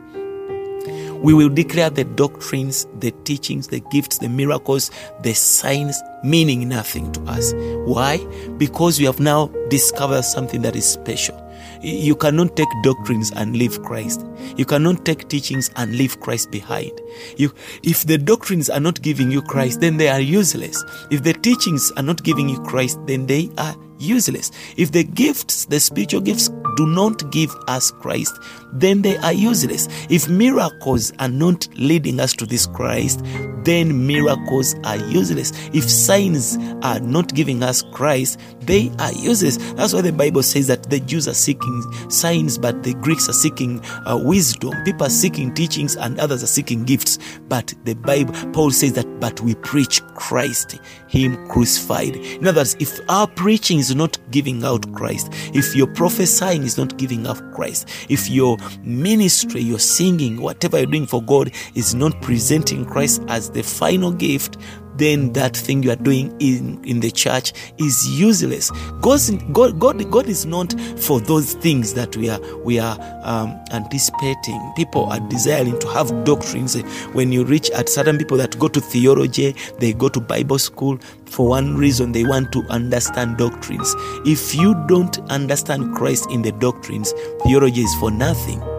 we 1.21 1.34
will 1.34 1.49
declare 1.49 1.89
the 1.89 2.04
doctrines, 2.04 2.88
the 2.99 3.12
teachings, 3.23 3.67
the 3.67 3.80
gifts, 3.91 4.17
the 4.17 4.30
miracles, 4.30 4.91
the 5.21 5.34
signs 5.34 5.99
meaning 6.23 6.67
nothing 6.67 7.12
to 7.13 7.21
us. 7.23 7.54
Why? 7.86 8.17
Because 8.58 8.99
we 8.99 9.06
have 9.06 9.19
now 9.19 9.47
discovered 9.69 10.23
something 10.23 10.62
that 10.63 10.75
is 10.75 10.86
special. 10.86 11.41
You 11.82 12.15
cannot 12.15 12.56
take 12.56 12.67
doctrines 12.84 13.32
and 13.32 13.56
leave 13.56 13.82
Christ. 13.84 14.25
You 14.58 14.65
cannot 14.65 15.06
take 15.06 15.28
teachings 15.28 15.69
and 15.75 15.95
leave 15.95 16.19
Christ 16.19 16.51
behind. 16.51 16.99
You, 17.38 17.54
if 17.84 18.06
the 18.06 18.17
doctrines 18.17 18.69
are 18.69 18.80
not 18.80 19.01
giving 19.01 19.30
you 19.32 19.41
Christ, 19.41 19.82
then 19.82 19.97
they 19.97 20.10
are 20.10 20.19
useless. 20.19 20.84
If 21.12 21.23
the 21.23 21.34
teachings 21.34 21.91
are 21.97 22.04
not 22.04 22.23
giving 22.23 22.49
you 22.49 22.60
Christ, 22.63 22.99
then 23.06 23.28
they 23.28 23.49
are 23.58 23.75
useless. 23.99 24.51
If 24.78 24.91
the 24.91 25.04
gifts, 25.04 25.65
the 25.65 25.80
spiritual 25.80 26.21
gifts, 26.21 26.49
do 26.75 26.85
not 26.85 27.29
give 27.31 27.53
us 27.67 27.91
Christ, 27.91 28.39
then 28.73 29.01
they 29.01 29.17
are 29.17 29.33
useless. 29.33 29.88
If 30.09 30.27
miracles 30.29 31.13
are 31.19 31.29
not 31.29 31.67
leading 31.75 32.19
us 32.19 32.33
to 32.33 32.45
this 32.45 32.67
Christ, 32.67 33.23
then 33.63 34.05
miracles 34.05 34.75
are 34.83 34.97
useless. 34.97 35.51
If 35.73 35.89
signs 35.89 36.57
are 36.83 36.99
not 36.99 37.33
giving 37.33 37.63
us 37.63 37.81
Christ, 37.93 38.39
they 38.61 38.91
are 38.99 39.11
useless. 39.13 39.57
That's 39.73 39.93
why 39.93 40.01
the 40.01 40.11
Bible 40.11 40.43
says 40.43 40.67
that 40.67 40.89
the 40.89 40.99
Jews 40.99 41.27
are 41.27 41.33
seeking 41.33 41.81
signs, 42.09 42.57
but 42.57 42.83
the 42.83 42.93
Greeks 42.95 43.27
are 43.27 43.33
seeking 43.33 43.83
uh, 44.05 44.19
wisdom. 44.23 44.71
People 44.83 45.07
are 45.07 45.09
seeking 45.09 45.53
teachings, 45.53 45.95
and 45.95 46.19
others 46.19 46.43
are 46.43 46.47
seeking 46.47 46.83
gifts. 46.83 47.17
But 47.47 47.73
the 47.85 47.95
Bible, 47.95 48.33
Paul 48.51 48.71
says 48.71 48.93
that, 48.93 49.19
but 49.19 49.41
we 49.41 49.55
preach 49.55 50.05
Christ, 50.15 50.79
Him 51.07 51.47
crucified. 51.47 52.15
In 52.15 52.47
other 52.47 52.59
words, 52.59 52.75
if 52.79 52.99
our 53.09 53.27
preaching 53.27 53.79
is 53.79 53.95
not 53.95 54.17
giving 54.31 54.63
out 54.63 54.91
Christ, 54.93 55.29
if 55.55 55.75
your 55.75 55.88
prophesying 55.88 56.63
is 56.65 56.78
not 56.78 56.97
giving 56.97 57.28
up 57.28 57.38
Christ, 57.54 57.88
if 58.10 58.30
your 58.30 58.58
ministry, 58.84 59.62
your 59.62 59.80
singing, 59.80 60.41
whatever 60.41 60.78
you're 60.78 60.86
doing 60.86 61.06
for 61.06 61.21
God 61.21 61.51
is 61.75 61.95
not 61.95 62.21
presenting 62.21 62.86
Christ 62.86 63.21
as 63.28 63.51
the 63.51 63.63
final 63.63 64.12
gift, 64.12 64.58
then 64.97 65.34
that 65.34 65.55
thing 65.55 65.84
you 65.84 65.91
are 65.91 65.97
doing 65.97 66.36
in, 66.39 66.84
in 66.86 66.99
the 66.99 67.12
church 67.12 67.53
is 67.77 68.08
useless. 68.19 68.71
God's, 69.01 69.31
God, 69.51 69.79
God, 69.79 70.10
God 70.12 70.27
is 70.27 70.45
not 70.45 70.73
for 70.99 71.19
those 71.19 71.53
things 71.55 71.93
that 71.93 72.15
we 72.15 72.29
are 72.29 72.39
we 72.63 72.79
are 72.79 72.97
um, 73.23 73.49
anticipating. 73.71 74.73
People 74.75 75.05
are 75.05 75.19
desiring 75.29 75.77
to 75.79 75.88
have 75.89 76.23
doctrines. 76.23 76.79
When 77.13 77.31
you 77.31 77.43
reach 77.43 77.69
at 77.71 77.89
certain 77.89 78.17
people 78.17 78.38
that 78.38 78.58
go 78.60 78.67
to 78.67 78.81
theology, 78.81 79.55
they 79.79 79.93
go 79.93 80.10
to 80.10 80.19
Bible 80.19 80.60
school 80.60 80.97
for 81.25 81.47
one 81.47 81.75
reason 81.75 82.12
they 82.12 82.23
want 82.23 82.51
to 82.53 82.63
understand 82.69 83.38
doctrines. 83.38 83.93
If 84.25 84.55
you 84.55 84.73
don't 84.88 85.19
understand 85.29 85.95
Christ 85.95 86.29
in 86.31 86.41
the 86.41 86.51
doctrines, 86.53 87.13
theology 87.43 87.81
is 87.81 87.95
for 87.95 88.12
nothing. 88.12 88.74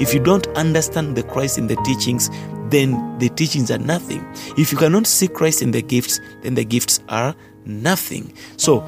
If 0.00 0.14
you 0.14 0.20
don't 0.20 0.46
understand 0.48 1.16
the 1.16 1.22
Christ 1.22 1.58
in 1.58 1.66
the 1.66 1.76
teachings, 1.84 2.30
then 2.70 3.18
the 3.18 3.28
teachings 3.30 3.70
are 3.70 3.78
nothing. 3.78 4.24
If 4.56 4.72
you 4.72 4.78
cannot 4.78 5.06
see 5.06 5.28
Christ 5.28 5.62
in 5.62 5.70
the 5.70 5.82
gifts, 5.82 6.20
then 6.42 6.54
the 6.54 6.64
gifts 6.64 7.00
are 7.08 7.34
nothing. 7.64 8.32
So, 8.56 8.84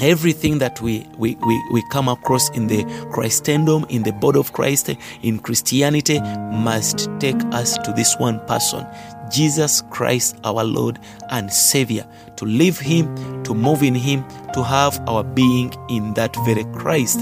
everything 0.00 0.58
that 0.58 0.80
we, 0.80 1.06
we, 1.16 1.36
we, 1.46 1.62
we 1.70 1.82
come 1.90 2.08
across 2.08 2.50
in 2.50 2.66
the 2.66 2.84
Christendom, 3.12 3.86
in 3.88 4.02
the 4.02 4.12
body 4.12 4.38
of 4.38 4.52
Christ, 4.52 4.90
in 5.22 5.38
Christianity, 5.38 6.20
must 6.20 7.08
take 7.20 7.40
us 7.52 7.78
to 7.78 7.92
this 7.92 8.16
one 8.18 8.40
person, 8.46 8.86
Jesus 9.30 9.82
Christ, 9.90 10.36
our 10.44 10.64
Lord 10.64 10.98
and 11.30 11.52
Savior, 11.52 12.06
to 12.36 12.44
live 12.44 12.78
Him, 12.78 13.42
to 13.44 13.54
move 13.54 13.82
in 13.82 13.94
Him, 13.94 14.24
to 14.54 14.62
have 14.62 15.00
our 15.08 15.22
being 15.22 15.72
in 15.88 16.14
that 16.14 16.34
very 16.44 16.64
Christ. 16.74 17.20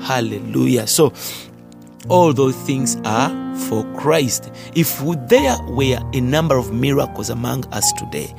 Hallelujah. 0.00 0.86
So, 0.86 1.12
all 2.08 2.32
those 2.32 2.56
things 2.56 2.96
are 3.04 3.56
for 3.68 3.84
Christ. 3.94 4.50
If 4.74 4.98
there 5.28 5.56
were 5.68 5.98
a 6.12 6.20
number 6.20 6.56
of 6.56 6.72
miracles 6.72 7.30
among 7.30 7.66
us 7.72 7.92
today, 7.94 8.34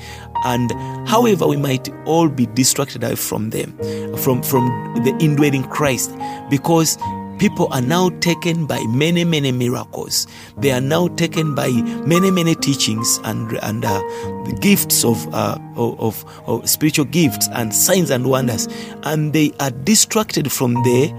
and 0.45 0.72
however 1.08 1.45
we 1.48 1.58
might 1.58 1.89
all 2.06 2.30
be 2.30 2.45
distracted 2.48 3.19
from 3.19 3.50
them, 3.50 3.78
from, 4.17 4.41
from 4.41 4.67
the 5.04 5.15
indwelling 5.19 5.63
Christ, 5.63 6.15
because 6.50 6.98
people 7.39 7.67
are 7.72 7.82
now 7.82 8.10
taken 8.19 8.65
by 8.65 8.82
many, 8.88 9.24
many 9.24 9.52
miracles. 9.52 10.28
They 10.58 10.72
are 10.72 10.82
now 10.82 11.08
taken 11.08 11.56
by 11.56 11.69
many, 12.06 12.32
many 12.32 12.54
teachings 12.56 13.19
and, 13.24 13.58
and 13.63 13.86
uh, 13.86 14.00
the 14.45 14.58
gifts 14.60 15.06
of, 15.06 15.34
uh, 15.34 15.58
of, 15.76 16.26
of 16.48 16.69
spiritual 16.69 17.06
gifts 17.06 17.48
and 17.54 17.74
signs 17.74 18.10
and 18.10 18.30
wonders, 18.30 18.67
and 19.04 19.34
they 19.34 19.54
are 19.60 19.72
distracted 19.72 20.52
from 20.52 20.74
the 20.84 21.13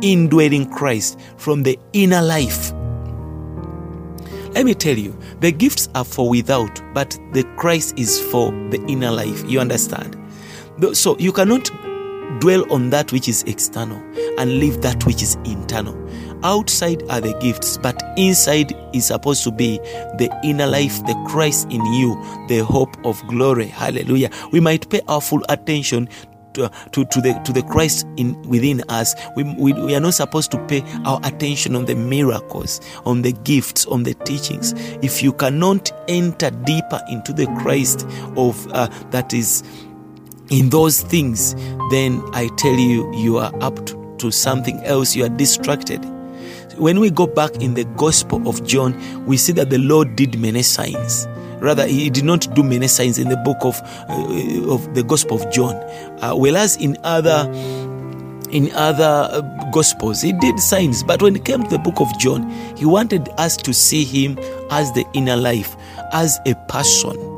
indwelling 0.00 0.70
Christ, 0.70 1.18
from 1.36 1.62
the 1.62 1.78
inner 1.92 2.22
life. 2.22 2.72
Let 4.52 4.66
me 4.66 4.74
tell 4.74 4.98
you, 4.98 5.18
the 5.40 5.50
gifts 5.50 5.88
are 5.94 6.04
for 6.04 6.28
without, 6.28 6.80
but 6.94 7.18
the 7.32 7.44
Christ 7.56 7.98
is 7.98 8.20
for 8.20 8.50
the 8.70 8.84
inner 8.86 9.10
life. 9.10 9.42
You 9.48 9.60
understand? 9.60 10.16
So 10.92 11.16
you 11.18 11.32
cannot 11.32 11.70
dwell 12.40 12.70
on 12.72 12.90
that 12.90 13.12
which 13.12 13.28
is 13.28 13.42
external 13.44 13.98
and 14.38 14.58
leave 14.58 14.82
that 14.82 15.06
which 15.06 15.22
is 15.22 15.36
internal. 15.44 15.98
Outside 16.44 17.02
are 17.08 17.20
the 17.20 17.38
gifts, 17.38 17.78
but 17.78 18.02
inside 18.16 18.74
is 18.92 19.06
supposed 19.06 19.44
to 19.44 19.52
be 19.52 19.78
the 20.18 20.28
inner 20.42 20.66
life, 20.66 20.98
the 21.06 21.14
Christ 21.28 21.70
in 21.70 21.84
you, 21.94 22.14
the 22.48 22.58
hope 22.58 22.96
of 23.06 23.24
glory. 23.28 23.66
Hallelujah. 23.66 24.30
We 24.50 24.60
might 24.60 24.90
pay 24.90 25.00
our 25.08 25.20
full 25.20 25.42
attention 25.48 26.08
to, 26.54 26.70
to, 26.92 27.20
the 27.20 27.40
to 27.44 27.52
the 27.52 27.62
Christ 27.62 28.06
in 28.16 28.40
within 28.42 28.82
us. 28.88 29.14
We, 29.36 29.44
we, 29.44 29.72
we 29.72 29.94
are 29.94 30.00
not 30.00 30.14
supposed 30.14 30.50
to 30.52 30.66
pay 30.66 30.82
our 31.04 31.20
attention 31.24 31.76
on 31.76 31.86
the 31.86 31.94
miracles, 31.94 32.80
on 33.04 33.22
the 33.22 33.32
gifts, 33.32 33.86
on 33.86 34.02
the 34.02 34.14
teachings. 34.14 34.72
If 35.02 35.22
you 35.22 35.32
cannot 35.32 35.90
enter 36.08 36.50
deeper 36.50 37.00
into 37.10 37.32
the 37.32 37.46
Christ 37.60 38.06
of 38.36 38.66
uh, 38.72 38.88
that 39.10 39.32
is 39.32 39.62
in 40.50 40.70
those 40.70 41.02
things, 41.02 41.54
then 41.90 42.22
I 42.32 42.48
tell 42.58 42.74
you, 42.74 43.12
you 43.14 43.38
are 43.38 43.52
up 43.62 43.84
to, 43.86 44.16
to 44.18 44.30
something 44.30 44.82
else. 44.84 45.16
You 45.16 45.24
are 45.24 45.30
distracted. 45.30 46.04
When 46.76 47.00
we 47.00 47.10
go 47.10 47.26
back 47.26 47.54
in 47.56 47.74
the 47.74 47.84
Gospel 47.96 48.46
of 48.48 48.66
John, 48.66 49.26
we 49.26 49.36
see 49.36 49.52
that 49.52 49.70
the 49.70 49.78
Lord 49.78 50.16
did 50.16 50.38
many 50.38 50.62
signs 50.62 51.26
rather 51.62 51.86
he 51.86 52.10
did 52.10 52.24
not 52.24 52.52
do 52.54 52.62
many 52.62 52.88
signs 52.88 53.18
in 53.18 53.28
the 53.28 53.36
book 53.38 53.58
of 53.62 53.80
uh, 54.08 54.72
of 54.72 54.94
the 54.94 55.02
gospel 55.02 55.40
of 55.40 55.52
john 55.52 55.74
uh, 56.20 56.34
whereas 56.34 56.76
in 56.76 56.96
other 57.04 57.48
in 58.50 58.70
other 58.72 59.28
uh, 59.30 59.40
gospels 59.70 60.20
he 60.20 60.32
did 60.32 60.58
signs 60.58 61.02
but 61.02 61.22
when 61.22 61.36
it 61.36 61.44
came 61.44 61.62
to 61.62 61.70
the 61.70 61.78
book 61.78 62.00
of 62.00 62.08
john 62.18 62.50
he 62.76 62.84
wanted 62.84 63.28
us 63.38 63.56
to 63.56 63.72
see 63.72 64.04
him 64.04 64.38
as 64.70 64.92
the 64.92 65.04
inner 65.14 65.36
life 65.36 65.76
as 66.12 66.38
a 66.46 66.54
person 66.68 67.32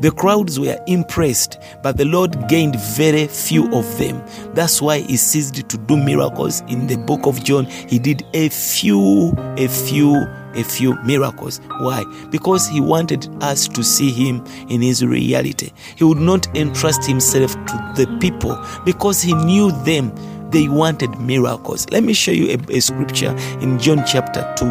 the 0.00 0.10
crowds 0.10 0.58
were 0.58 0.82
impressed, 0.86 1.58
but 1.82 1.98
the 1.98 2.06
Lord 2.06 2.48
gained 2.48 2.76
very 2.76 3.26
few 3.26 3.70
of 3.74 3.98
them. 3.98 4.24
That's 4.54 4.80
why 4.80 5.00
he 5.00 5.18
ceased 5.18 5.68
to 5.68 5.76
do 5.76 5.94
miracles 5.94 6.62
in 6.68 6.86
the 6.86 6.96
book 6.96 7.26
of 7.26 7.44
John. 7.44 7.66
He 7.66 7.98
did 7.98 8.24
a 8.32 8.48
few, 8.48 9.34
a 9.58 9.68
few, 9.68 10.14
a 10.54 10.62
few 10.64 10.94
miracles. 11.02 11.60
Why? 11.80 12.04
Because 12.30 12.66
he 12.68 12.80
wanted 12.80 13.28
us 13.42 13.68
to 13.68 13.82
see 13.82 14.10
him 14.10 14.44
in 14.68 14.80
his 14.80 15.04
reality. 15.04 15.70
He 15.96 16.04
would 16.04 16.18
not 16.18 16.46
entrust 16.56 17.04
himself 17.06 17.52
to 17.52 17.92
the 17.96 18.18
people 18.20 18.58
because 18.84 19.22
he 19.22 19.34
knew 19.34 19.70
them. 19.84 20.12
They 20.50 20.68
wanted 20.68 21.20
miracles. 21.20 21.88
Let 21.90 22.02
me 22.02 22.12
show 22.12 22.32
you 22.32 22.58
a, 22.58 22.76
a 22.76 22.80
scripture 22.80 23.36
in 23.60 23.78
John 23.78 24.02
chapter 24.04 24.52
2, 24.58 24.66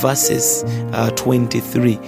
verses 0.00 0.64
uh, 0.94 1.10
23. 1.10 1.98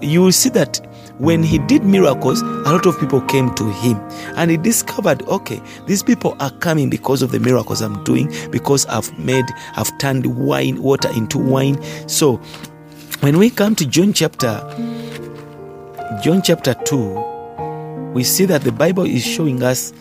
You 0.00 0.22
will 0.22 0.32
see 0.32 0.50
that 0.50 0.80
when 1.20 1.42
he 1.42 1.58
did 1.58 1.84
miracles, 1.84 2.40
a 2.40 2.72
lot 2.72 2.86
of 2.86 2.98
people 2.98 3.20
came 3.20 3.54
to 3.54 3.70
him 3.72 3.98
and 4.36 4.50
he 4.50 4.56
discovered, 4.56 5.22
okay, 5.28 5.60
these 5.86 6.02
people 6.02 6.34
are 6.40 6.50
coming 6.50 6.88
because 6.88 7.20
of 7.20 7.30
the 7.30 7.38
miracles 7.38 7.82
I'm 7.82 8.02
doing, 8.04 8.32
because 8.50 8.86
I've 8.86 9.16
made, 9.18 9.44
I've 9.76 9.96
turned 9.98 10.24
wine, 10.24 10.82
water 10.82 11.10
into 11.10 11.36
wine. 11.38 11.78
So 12.08 12.36
when 13.20 13.36
we 13.36 13.50
come 13.50 13.74
to 13.76 13.86
John 13.86 14.14
chapter, 14.14 14.60
John 16.22 16.40
chapter 16.42 16.72
2, 16.72 18.12
we 18.14 18.24
see 18.24 18.46
that 18.46 18.62
the 18.62 18.72
Bible 18.72 19.04
is 19.04 19.22
showing 19.22 19.62
us 19.62 19.92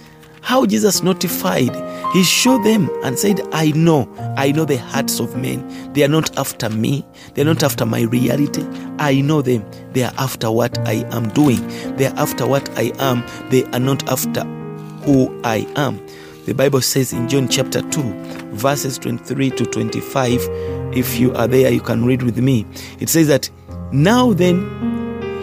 how 0.41 0.65
Jesus 0.65 1.03
notified 1.03 1.75
He 2.13 2.23
showed 2.23 2.63
them 2.63 2.89
and 3.03 3.19
said, 3.19 3.41
I 3.51 3.71
know, 3.71 4.09
I 4.35 4.51
know 4.51 4.65
the 4.65 4.77
hearts 4.77 5.19
of 5.19 5.35
men. 5.35 5.93
They 5.93 6.03
are 6.03 6.07
not 6.07 6.35
after 6.37 6.69
me, 6.69 7.05
they 7.33 7.43
are 7.43 7.45
not 7.45 7.61
after 7.63 7.85
my 7.85 8.01
reality. 8.01 8.65
I 8.97 9.21
know 9.21 9.41
them. 9.41 9.63
They 9.93 10.03
are 10.03 10.13
after 10.17 10.51
what 10.51 10.77
I 10.87 11.05
am 11.15 11.29
doing. 11.29 11.65
They 11.97 12.07
are 12.07 12.15
after 12.17 12.47
what 12.47 12.69
I 12.77 12.91
am. 12.99 13.23
They 13.49 13.63
are 13.65 13.79
not 13.79 14.09
after 14.09 14.43
who 15.05 15.39
I 15.43 15.67
am. 15.75 16.05
The 16.45 16.53
Bible 16.53 16.81
says 16.81 17.13
in 17.13 17.29
John 17.29 17.47
chapter 17.47 17.81
2, 17.81 18.01
verses 18.53 18.97
23 18.97 19.51
to 19.51 19.65
25, 19.65 20.39
if 20.93 21.19
you 21.19 21.33
are 21.35 21.47
there, 21.47 21.71
you 21.71 21.81
can 21.81 22.03
read 22.05 22.23
with 22.23 22.39
me. 22.39 22.65
It 22.99 23.09
says 23.09 23.27
that 23.27 23.49
now 23.91 24.33
then 24.33 24.88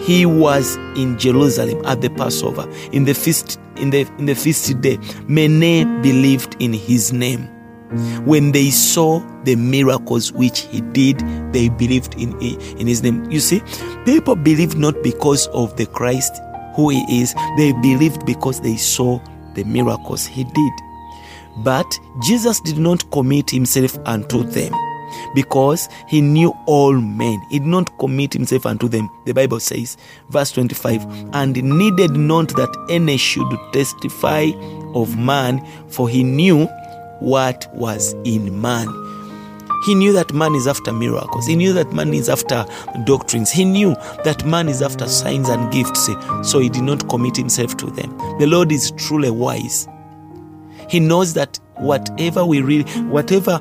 he 0.06 0.24
was 0.24 0.76
in 0.94 1.18
Jerusalem 1.18 1.84
at 1.84 2.00
the 2.00 2.08
Passover 2.10 2.70
in 2.92 3.04
the 3.04 3.12
feast 3.12 3.58
in 3.76 3.90
the 3.90 4.02
in 4.18 4.26
the 4.26 4.34
feast 4.34 4.80
day. 4.80 4.98
Many 5.26 5.84
believed 6.00 6.56
in 6.60 6.72
his 6.72 7.12
name. 7.12 7.48
When 8.24 8.52
they 8.52 8.70
saw 8.70 9.20
the 9.44 9.56
miracles 9.56 10.32
which 10.32 10.60
he 10.60 10.80
did, 10.80 11.20
they 11.52 11.68
believed 11.68 12.14
in 12.14 12.40
in 12.40 12.86
his 12.86 13.02
name. 13.02 13.28
You 13.30 13.40
see, 13.40 13.62
people 14.04 14.36
believed 14.36 14.78
not 14.78 15.02
because 15.02 15.48
of 15.48 15.76
the 15.76 15.86
Christ 15.86 16.40
who 16.76 16.90
he 16.90 17.22
is. 17.22 17.34
They 17.56 17.72
believed 17.72 18.24
because 18.26 18.60
they 18.60 18.76
saw 18.76 19.20
the 19.54 19.64
miracles 19.64 20.24
he 20.24 20.44
did. 20.44 20.72
But 21.64 21.86
Jesus 22.22 22.60
did 22.60 22.78
not 22.78 23.10
commit 23.10 23.50
himself 23.50 23.98
unto 24.04 24.42
them 24.42 24.72
because 25.34 25.88
he 26.08 26.20
knew 26.20 26.52
all 26.66 26.92
men. 26.92 27.40
He 27.50 27.58
did 27.58 27.68
not 27.68 27.98
commit 27.98 28.32
himself 28.32 28.66
unto 28.66 28.88
them. 28.88 29.10
The 29.24 29.32
Bible 29.32 29.60
says, 29.60 29.96
verse 30.30 30.52
25, 30.52 31.30
and 31.34 31.62
needed 31.62 32.12
not 32.12 32.48
that 32.56 32.74
any 32.90 33.16
should 33.16 33.48
testify 33.72 34.50
of 34.94 35.16
man, 35.18 35.66
for 35.88 36.08
he 36.08 36.22
knew 36.22 36.66
what 37.20 37.68
was 37.74 38.14
in 38.24 38.60
man. 38.60 38.88
He 39.84 39.94
knew 39.94 40.12
that 40.14 40.32
man 40.32 40.54
is 40.54 40.66
after 40.66 40.92
miracles. 40.92 41.46
He 41.46 41.54
knew 41.54 41.72
that 41.74 41.92
man 41.92 42.12
is 42.12 42.28
after 42.28 42.66
doctrines. 43.04 43.52
He 43.52 43.64
knew 43.64 43.94
that 44.24 44.44
man 44.44 44.68
is 44.68 44.82
after 44.82 45.06
signs 45.06 45.48
and 45.48 45.72
gifts. 45.72 46.08
Eh? 46.08 46.42
So 46.42 46.58
he 46.58 46.68
did 46.68 46.82
not 46.82 47.08
commit 47.08 47.36
himself 47.36 47.76
to 47.76 47.86
them. 47.86 48.16
The 48.38 48.46
Lord 48.46 48.72
is 48.72 48.90
truly 48.92 49.30
wise. 49.30 49.86
He 50.88 50.98
knows 50.98 51.34
that 51.34 51.60
whatever 51.76 52.44
we 52.44 52.62
read, 52.62 52.88
whatever, 53.10 53.60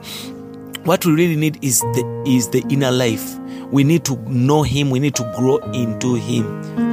what 0.85 1.05
we 1.05 1.13
really 1.13 1.35
need 1.35 1.63
is 1.63 1.79
the 1.79 2.23
is 2.25 2.49
the 2.49 2.63
inner 2.69 2.91
life. 2.91 3.37
We 3.71 3.83
need 3.83 4.05
to 4.05 4.15
know 4.29 4.61
Him. 4.61 4.91
We 4.91 4.99
need 4.99 5.15
to 5.15 5.33
grow 5.35 5.57
into 5.73 6.15
Him. 6.15 6.45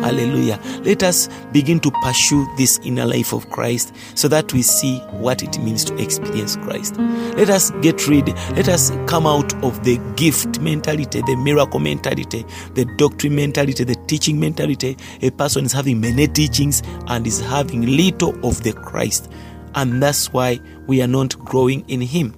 Hallelujah. 0.02 0.58
Let 0.82 1.02
us 1.02 1.28
begin 1.52 1.78
to 1.80 1.90
pursue 2.02 2.46
this 2.56 2.80
inner 2.82 3.04
life 3.04 3.32
of 3.32 3.48
Christ 3.50 3.94
so 4.14 4.28
that 4.28 4.52
we 4.52 4.62
see 4.62 4.98
what 5.10 5.42
it 5.42 5.58
means 5.58 5.84
to 5.84 5.96
experience 6.02 6.56
Christ. 6.56 6.96
Let 6.96 7.50
us 7.50 7.70
get 7.82 8.08
rid, 8.08 8.28
let 8.56 8.68
us 8.68 8.90
come 9.06 9.26
out 9.26 9.54
of 9.62 9.84
the 9.84 9.98
gift 10.16 10.60
mentality, 10.60 11.20
the 11.20 11.36
miracle 11.36 11.78
mentality, 11.78 12.44
the 12.74 12.86
doctrine 12.96 13.36
mentality, 13.36 13.84
the 13.84 13.96
teaching 14.06 14.40
mentality. 14.40 14.96
A 15.20 15.30
person 15.30 15.66
is 15.66 15.72
having 15.72 16.00
many 16.00 16.26
teachings 16.26 16.82
and 17.08 17.26
is 17.26 17.40
having 17.40 17.82
little 17.82 18.34
of 18.44 18.62
the 18.62 18.72
Christ. 18.72 19.30
And 19.74 20.02
that's 20.02 20.32
why 20.32 20.60
we 20.86 21.02
are 21.02 21.06
not 21.06 21.38
growing 21.38 21.88
in 21.88 22.00
Him. 22.00 22.34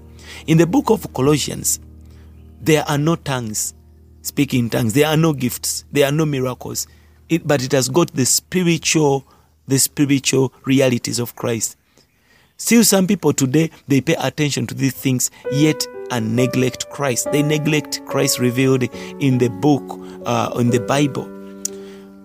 In 0.46 0.58
the 0.58 0.66
book 0.66 0.90
of 0.90 1.12
Colossians, 1.12 1.80
there 2.60 2.84
are 2.88 2.98
no 2.98 3.16
tongues, 3.16 3.74
speaking 4.22 4.70
tongues. 4.70 4.94
There 4.94 5.06
are 5.06 5.16
no 5.16 5.32
gifts. 5.32 5.84
There 5.92 6.06
are 6.06 6.12
no 6.12 6.24
miracles. 6.26 6.86
It, 7.28 7.46
but 7.46 7.62
it 7.62 7.72
has 7.72 7.88
got 7.88 8.12
the 8.14 8.26
spiritual, 8.26 9.24
the 9.66 9.78
spiritual 9.78 10.52
realities 10.64 11.18
of 11.18 11.36
Christ. 11.36 11.76
Still, 12.56 12.84
some 12.84 13.06
people 13.06 13.32
today 13.32 13.70
they 13.88 14.00
pay 14.00 14.14
attention 14.14 14.66
to 14.68 14.74
these 14.74 14.94
things, 14.94 15.30
yet 15.52 15.86
and 16.10 16.36
neglect 16.36 16.88
Christ. 16.90 17.32
They 17.32 17.42
neglect 17.42 18.04
Christ 18.06 18.38
revealed 18.38 18.84
in 19.20 19.38
the 19.38 19.48
book, 19.48 19.82
uh, 20.24 20.52
in 20.58 20.70
the 20.70 20.80
Bible. 20.80 21.33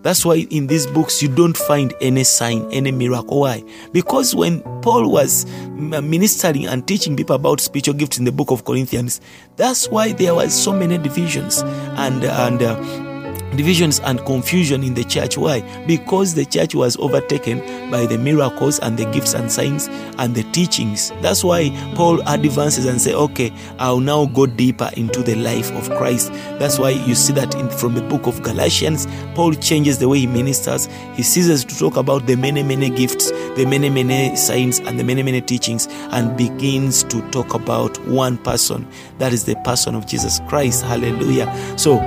That's 0.01 0.23
why 0.23 0.47
in 0.49 0.67
these 0.67 0.87
books 0.87 1.21
you 1.21 1.27
don't 1.27 1.57
find 1.57 1.93
any 2.01 2.23
sign, 2.23 2.67
any 2.71 2.91
miracle. 2.91 3.41
Why? 3.41 3.63
Because 3.91 4.33
when 4.33 4.61
Paul 4.81 5.11
was 5.11 5.45
ministering 5.75 6.67
and 6.67 6.87
teaching 6.87 7.17
people 7.17 7.35
about 7.35 7.59
spiritual 7.59 7.95
gifts 7.95 8.17
in 8.17 8.25
the 8.25 8.31
book 8.31 8.51
of 8.51 8.63
Corinthians, 8.63 9.19
that's 9.57 9.89
why 9.89 10.13
there 10.13 10.33
was 10.33 10.53
so 10.53 10.71
many 10.71 10.97
divisions 10.97 11.61
and 11.97 12.23
and 12.23 12.61
uh, 12.61 13.08
divisions 13.55 13.99
and 14.01 14.23
confusion 14.25 14.83
in 14.83 14.93
the 14.93 15.03
church. 15.03 15.37
Why? 15.37 15.61
Because 15.85 16.33
the 16.33 16.45
church 16.45 16.75
was 16.75 16.97
overtaken 16.97 17.59
by 17.89 18.05
the 18.05 18.17
miracles 18.17 18.79
and 18.79 18.97
the 18.97 19.05
gifts 19.05 19.33
and 19.33 19.51
signs 19.51 19.87
and 20.17 20.35
the 20.35 20.43
teachings. 20.51 21.11
That's 21.21 21.43
why 21.43 21.69
Paul 21.95 22.21
advances 22.27 22.85
and 22.85 23.01
say, 23.01 23.13
"Okay, 23.13 23.51
I'll 23.79 23.99
now 23.99 24.25
go 24.25 24.45
deeper 24.45 24.89
into 24.93 25.21
the 25.23 25.35
life 25.35 25.71
of 25.71 25.89
Christ." 25.97 26.31
That's 26.59 26.77
why 26.79 26.91
you 26.91 27.15
see 27.15 27.33
that 27.33 27.55
in, 27.55 27.69
from 27.69 27.95
the 27.95 28.01
book 28.01 28.27
of 28.27 28.43
Galatians, 28.43 29.07
Paul 29.35 29.53
changes 29.53 29.97
the 29.97 30.07
way 30.07 30.19
he 30.19 30.27
ministers. 30.27 30.87
He 31.15 31.23
ceases 31.23 31.65
to 31.65 31.77
talk 31.77 31.97
about 31.97 32.27
the 32.27 32.35
many, 32.35 32.63
many 32.63 32.89
gifts, 32.89 33.31
the 33.55 33.65
many, 33.65 33.89
many 33.89 34.35
signs, 34.35 34.79
and 34.79 34.99
the 34.99 35.03
many, 35.03 35.23
many 35.23 35.41
teachings, 35.41 35.87
and 36.11 36.37
begins 36.37 37.03
to 37.05 37.21
talk 37.31 37.53
about 37.53 37.97
one 38.07 38.37
person. 38.37 38.87
That 39.17 39.33
is 39.33 39.45
the 39.45 39.55
person 39.63 39.95
of 39.95 40.05
Jesus 40.05 40.39
Christ. 40.47 40.83
Hallelujah. 40.83 41.47
So 41.77 41.97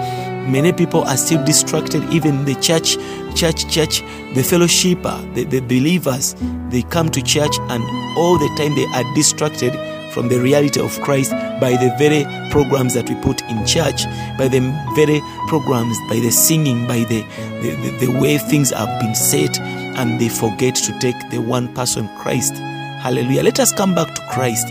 many 0.51 0.73
people 0.73 1.03
are 1.05 1.17
still 1.17 1.45
distracted. 1.45 2.03
Even 2.13 2.45
the 2.45 2.55
church 2.57 2.97
church 3.35 3.69
church 3.73 4.03
the 4.35 4.43
fellowship 4.43 4.99
uh, 5.05 5.21
the, 5.33 5.45
the 5.45 5.61
believers 5.61 6.35
they 6.69 6.83
come 6.83 7.09
to 7.09 7.23
church 7.23 7.57
and 7.71 7.83
all 8.19 8.37
the 8.39 8.49
time 8.59 8.75
they 8.75 8.85
are 8.95 9.15
distracted 9.15 9.73
from 10.13 10.29
the 10.29 10.39
reality 10.39 10.79
of 10.79 11.01
christ 11.01 11.31
by 11.59 11.71
the 11.71 11.95
very 11.99 12.25
programs 12.51 12.93
that 12.93 13.09
we 13.09 13.15
put 13.23 13.41
in 13.49 13.65
church 13.65 14.05
by 14.37 14.49
the 14.49 14.61
very 14.95 15.19
programs 15.49 15.97
by 16.11 16.17
the 16.17 16.31
singing 16.31 16.87
by 16.87 16.99
the, 17.05 17.23
the, 17.63 17.71
the, 17.77 18.07
the 18.07 18.21
way 18.21 18.37
things 18.37 18.71
have 18.71 19.01
been 19.01 19.15
said 19.15 19.57
and 19.97 20.21
they 20.21 20.29
forget 20.29 20.75
to 20.75 20.99
take 20.99 21.17
the 21.31 21.39
one 21.41 21.73
person 21.75 22.09
christ. 22.19 22.55
Hallelujah. 22.55 23.43
Let 23.43 23.61
us 23.61 23.73
come 23.73 23.95
back 23.95 24.15
to 24.15 24.23
christ. 24.31 24.69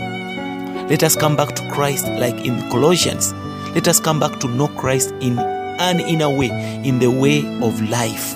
Let 0.90 1.02
us 1.02 1.16
come 1.16 1.36
back 1.36 1.54
to 1.54 1.70
christ 1.70 2.06
like 2.06 2.44
in 2.44 2.58
colossians. 2.70 3.32
Let 3.74 3.88
us 3.88 4.00
come 4.00 4.18
back 4.18 4.40
to 4.40 4.48
know 4.48 4.68
christ 4.68 5.14
in 5.20 5.36
an 5.82 6.00
inner 6.00 6.30
way, 6.30 6.48
in 6.84 6.98
the 6.98 7.10
way 7.10 7.40
of 7.60 7.80
life. 7.90 8.34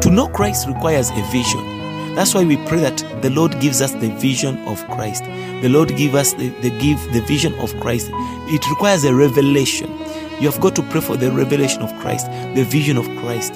To 0.00 0.10
know 0.10 0.28
Christ 0.28 0.66
requires 0.68 1.10
a 1.10 1.22
vision. 1.30 2.14
That's 2.14 2.34
why 2.34 2.44
we 2.44 2.56
pray 2.68 2.80
that 2.80 3.22
the 3.22 3.30
Lord 3.30 3.58
gives 3.60 3.80
us 3.80 3.92
the 3.92 4.10
vision 4.10 4.58
of 4.68 4.84
Christ. 4.88 5.24
The 5.24 5.68
Lord 5.68 5.96
give 5.96 6.14
us 6.14 6.34
the, 6.34 6.50
the 6.60 6.70
give 6.78 7.00
the 7.12 7.22
vision 7.22 7.54
of 7.54 7.74
Christ. 7.80 8.10
It 8.12 8.68
requires 8.70 9.04
a 9.04 9.14
revelation. 9.14 9.90
You 10.40 10.50
have 10.50 10.60
got 10.60 10.76
to 10.76 10.82
pray 10.82 11.00
for 11.00 11.16
the 11.16 11.30
revelation 11.32 11.82
of 11.82 11.92
Christ, 12.00 12.26
the 12.54 12.64
vision 12.64 12.96
of 12.96 13.06
Christ. 13.18 13.54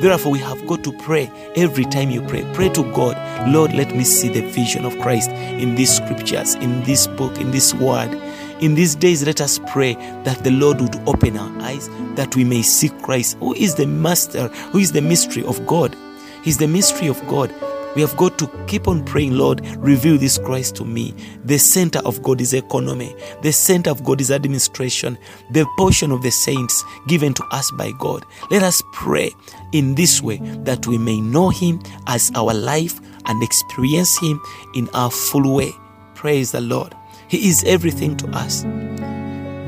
Therefore, 0.00 0.32
we 0.32 0.40
have 0.40 0.66
got 0.66 0.84
to 0.84 0.92
pray 0.92 1.30
every 1.56 1.84
time 1.86 2.10
you 2.10 2.20
pray. 2.20 2.44
Pray 2.52 2.68
to 2.70 2.82
God, 2.92 3.16
Lord, 3.48 3.72
let 3.72 3.94
me 3.94 4.04
see 4.04 4.28
the 4.28 4.42
vision 4.42 4.84
of 4.84 4.98
Christ 4.98 5.30
in 5.30 5.74
these 5.74 5.96
scriptures, 5.96 6.54
in 6.56 6.82
this 6.84 7.06
book, 7.06 7.38
in 7.38 7.50
this 7.50 7.72
word. 7.72 8.10
In 8.60 8.74
these 8.74 8.94
days, 8.94 9.24
let 9.24 9.40
us 9.40 9.60
pray 9.66 9.94
that 10.24 10.42
the 10.42 10.50
Lord 10.50 10.80
would 10.80 10.96
open 11.06 11.36
our 11.36 11.62
eyes 11.62 11.88
that 12.16 12.34
we 12.34 12.42
may 12.44 12.62
see 12.62 12.88
Christ, 12.88 13.36
who 13.38 13.54
is 13.54 13.74
the 13.74 13.86
master, 13.86 14.48
who 14.72 14.78
is 14.78 14.92
the 14.92 15.02
mystery 15.02 15.44
of 15.44 15.64
God. 15.66 15.94
He's 16.42 16.56
the 16.56 16.66
mystery 16.66 17.08
of 17.08 17.24
God. 17.26 17.54
We 17.94 18.02
have 18.02 18.16
got 18.16 18.38
to 18.38 18.46
keep 18.66 18.88
on 18.88 19.04
praying, 19.04 19.32
Lord, 19.32 19.66
reveal 19.78 20.18
this 20.18 20.36
Christ 20.36 20.76
to 20.76 20.84
me. 20.84 21.14
The 21.44 21.58
center 21.58 22.00
of 22.00 22.22
God 22.22 22.42
is 22.42 22.52
economy, 22.52 23.14
the 23.42 23.52
center 23.52 23.90
of 23.90 24.04
God 24.04 24.20
is 24.20 24.30
administration, 24.30 25.16
the 25.50 25.66
portion 25.78 26.12
of 26.12 26.22
the 26.22 26.30
saints 26.30 26.84
given 27.08 27.32
to 27.34 27.44
us 27.52 27.70
by 27.70 27.92
God. 27.98 28.24
Let 28.50 28.62
us 28.62 28.82
pray 28.92 29.32
in 29.72 29.94
this 29.94 30.22
way 30.22 30.38
that 30.64 30.86
we 30.86 30.98
may 30.98 31.20
know 31.20 31.48
Him 31.48 31.80
as 32.06 32.30
our 32.34 32.52
life 32.52 33.00
and 33.24 33.42
experience 33.42 34.18
Him 34.18 34.40
in 34.74 34.90
our 34.90 35.10
full 35.10 35.54
way. 35.54 35.72
Praise 36.14 36.52
the 36.52 36.60
Lord. 36.60 36.94
He 37.28 37.48
is 37.48 37.64
everything 37.64 38.16
to 38.18 38.28
us. 38.28 38.64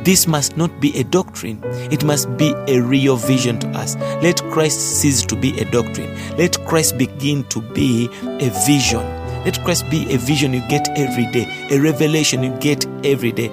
This 0.05 0.27
must 0.27 0.57
not 0.57 0.81
be 0.81 0.97
a 0.99 1.05
doctrine, 1.05 1.61
it 1.90 2.05
must 2.05 2.35
be 2.37 2.55
a 2.68 2.81
real 2.81 3.16
vision 3.16 3.59
to 3.59 3.68
us. 3.71 3.97
Let 4.23 4.42
Christ 4.44 4.81
cease 5.01 5.23
to 5.27 5.37
be 5.37 5.59
a 5.61 5.64
doctrine. 5.71 6.16
Let 6.38 6.64
Christ 6.66 6.97
begin 6.97 7.44
to 7.49 7.61
be 7.61 8.09
a 8.23 8.49
vision. 8.64 9.01
Let 9.44 9.62
Christ 9.64 9.90
be 9.90 10.12
a 10.14 10.18
vision 10.18 10.53
you 10.55 10.61
get 10.68 10.88
every 10.97 11.31
day, 11.33 11.47
a 11.71 11.81
revelation 11.81 12.42
you 12.42 12.57
get 12.59 12.87
every 13.05 13.33
day. 13.33 13.51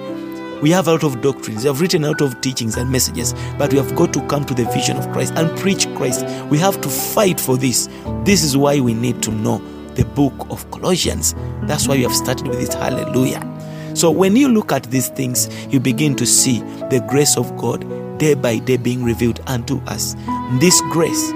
We 0.62 0.70
have 0.70 0.88
a 0.88 0.92
lot 0.92 1.04
of 1.04 1.20
doctrines, 1.20 1.64
we 1.64 1.66
have 1.66 1.80
written 1.80 2.04
a 2.04 2.08
lot 2.08 2.22
of 2.22 2.40
teachings 2.40 2.76
and 2.76 2.90
messages, 2.90 3.34
but 3.58 3.72
we 3.72 3.78
have 3.78 3.94
got 3.94 4.14
to 4.14 4.26
come 4.26 4.44
to 4.46 4.54
the 4.54 4.64
vision 4.66 4.96
of 4.96 5.10
Christ 5.12 5.34
and 5.36 5.54
preach 5.58 5.86
Christ. 5.94 6.24
We 6.48 6.58
have 6.58 6.80
to 6.80 6.88
fight 6.88 7.38
for 7.38 7.56
this. 7.58 7.88
This 8.24 8.42
is 8.42 8.56
why 8.56 8.80
we 8.80 8.94
need 8.94 9.22
to 9.24 9.30
know 9.30 9.58
the 9.94 10.04
book 10.04 10.46
of 10.48 10.70
Colossians. 10.70 11.34
That's 11.62 11.88
why 11.88 11.96
we 11.96 12.02
have 12.04 12.14
started 12.14 12.48
with 12.48 12.62
it. 12.62 12.72
Hallelujah. 12.72 13.55
So 13.96 14.10
when 14.10 14.36
you 14.36 14.48
look 14.50 14.72
at 14.72 14.82
these 14.90 15.08
things, 15.08 15.48
you 15.70 15.80
begin 15.80 16.14
to 16.16 16.26
see 16.26 16.58
the 16.90 17.02
grace 17.08 17.38
of 17.38 17.56
God 17.56 17.80
day 18.18 18.34
by 18.34 18.58
day 18.58 18.76
being 18.76 19.02
revealed 19.02 19.40
unto 19.46 19.80
us. 19.86 20.14
This 20.60 20.78
grace 20.90 21.32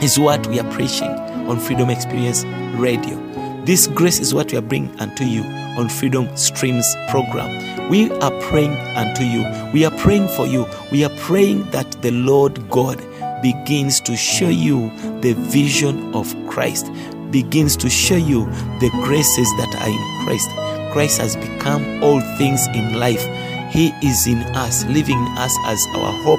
is 0.00 0.16
what 0.16 0.46
we 0.46 0.60
are 0.60 0.72
preaching 0.72 1.08
on 1.48 1.58
Freedom 1.58 1.90
Experience 1.90 2.44
Radio. 2.76 3.20
This 3.64 3.88
grace 3.88 4.20
is 4.20 4.32
what 4.32 4.52
we 4.52 4.58
are 4.58 4.62
bringing 4.62 4.96
unto 5.00 5.24
you 5.24 5.42
on 5.76 5.88
Freedom 5.88 6.28
Streams 6.36 6.86
program. 7.08 7.90
We 7.90 8.08
are 8.20 8.40
praying 8.42 8.76
unto 8.96 9.24
you. 9.24 9.44
We 9.72 9.84
are 9.84 9.98
praying 9.98 10.28
for 10.28 10.46
you. 10.46 10.68
We 10.92 11.04
are 11.04 11.16
praying 11.18 11.72
that 11.72 11.90
the 12.02 12.12
Lord 12.12 12.70
God 12.70 13.02
begins 13.42 13.98
to 14.02 14.16
show 14.16 14.48
you 14.48 14.92
the 15.22 15.34
vision 15.36 16.14
of 16.14 16.36
Christ, 16.46 16.88
begins 17.32 17.76
to 17.78 17.90
show 17.90 18.16
you 18.16 18.44
the 18.78 18.90
graces 19.02 19.48
that 19.58 19.74
are 19.74 19.88
in 19.88 20.24
Christ. 20.24 20.63
Christ 20.94 21.18
has 21.18 21.34
become 21.34 22.04
all 22.04 22.20
things 22.38 22.68
in 22.68 23.00
life. 23.00 23.26
He 23.72 23.88
is 24.00 24.28
in 24.28 24.38
us, 24.54 24.84
living 24.84 25.18
in 25.18 25.38
us 25.38 25.52
as 25.66 25.84
our 25.96 26.12
hope 26.22 26.38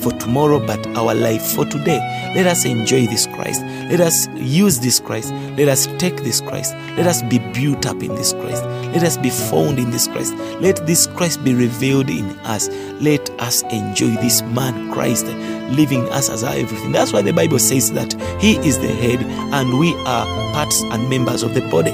for 0.00 0.12
tomorrow, 0.20 0.64
but 0.64 0.86
our 0.96 1.12
life 1.12 1.42
for 1.42 1.64
today. 1.64 1.98
Let 2.32 2.46
us 2.46 2.64
enjoy 2.64 3.06
this 3.06 3.26
Christ. 3.26 3.62
Let 3.62 4.00
us 4.00 4.28
use 4.36 4.78
this 4.78 5.00
Christ. 5.00 5.32
Let 5.56 5.66
us 5.66 5.88
take 5.98 6.18
this 6.18 6.40
Christ. 6.40 6.72
Let 6.96 7.08
us 7.08 7.20
be 7.24 7.40
built 7.40 7.84
up 7.84 8.00
in 8.00 8.14
this 8.14 8.32
Christ. 8.32 8.62
Let 8.94 9.02
us 9.02 9.16
be 9.16 9.30
found 9.30 9.80
in 9.80 9.90
this 9.90 10.06
Christ. 10.06 10.36
Let 10.60 10.86
this 10.86 11.08
Christ 11.08 11.42
be 11.42 11.52
revealed 11.52 12.08
in 12.08 12.26
us. 12.44 12.68
Let 13.00 13.28
us 13.40 13.62
enjoy 13.62 14.14
this 14.22 14.42
man, 14.42 14.92
Christ, 14.92 15.26
living 15.26 16.08
us 16.10 16.30
as 16.30 16.44
our 16.44 16.54
everything. 16.54 16.92
That's 16.92 17.12
why 17.12 17.22
the 17.22 17.32
Bible 17.32 17.58
says 17.58 17.90
that 17.94 18.12
He 18.40 18.56
is 18.58 18.78
the 18.78 18.86
head 18.86 19.20
and 19.52 19.80
we 19.80 19.92
are 20.06 20.26
parts 20.54 20.80
and 20.92 21.10
members 21.10 21.42
of 21.42 21.54
the 21.54 21.68
body. 21.70 21.90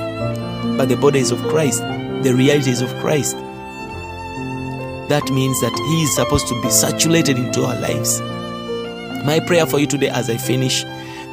But 0.76 0.88
the 0.88 0.96
body 0.96 1.20
is 1.20 1.30
of 1.30 1.40
Christ, 1.44 1.82
the 2.22 2.34
realities 2.34 2.80
of 2.80 2.88
Christ. 3.00 3.36
That 5.08 5.28
means 5.30 5.60
that 5.60 5.72
He 5.74 6.02
is 6.02 6.14
supposed 6.14 6.48
to 6.48 6.62
be 6.62 6.70
saturated 6.70 7.38
into 7.38 7.64
our 7.64 7.78
lives. 7.80 8.20
My 9.24 9.40
prayer 9.46 9.66
for 9.66 9.78
you 9.78 9.86
today 9.86 10.08
as 10.08 10.30
I 10.30 10.36
finish 10.36 10.84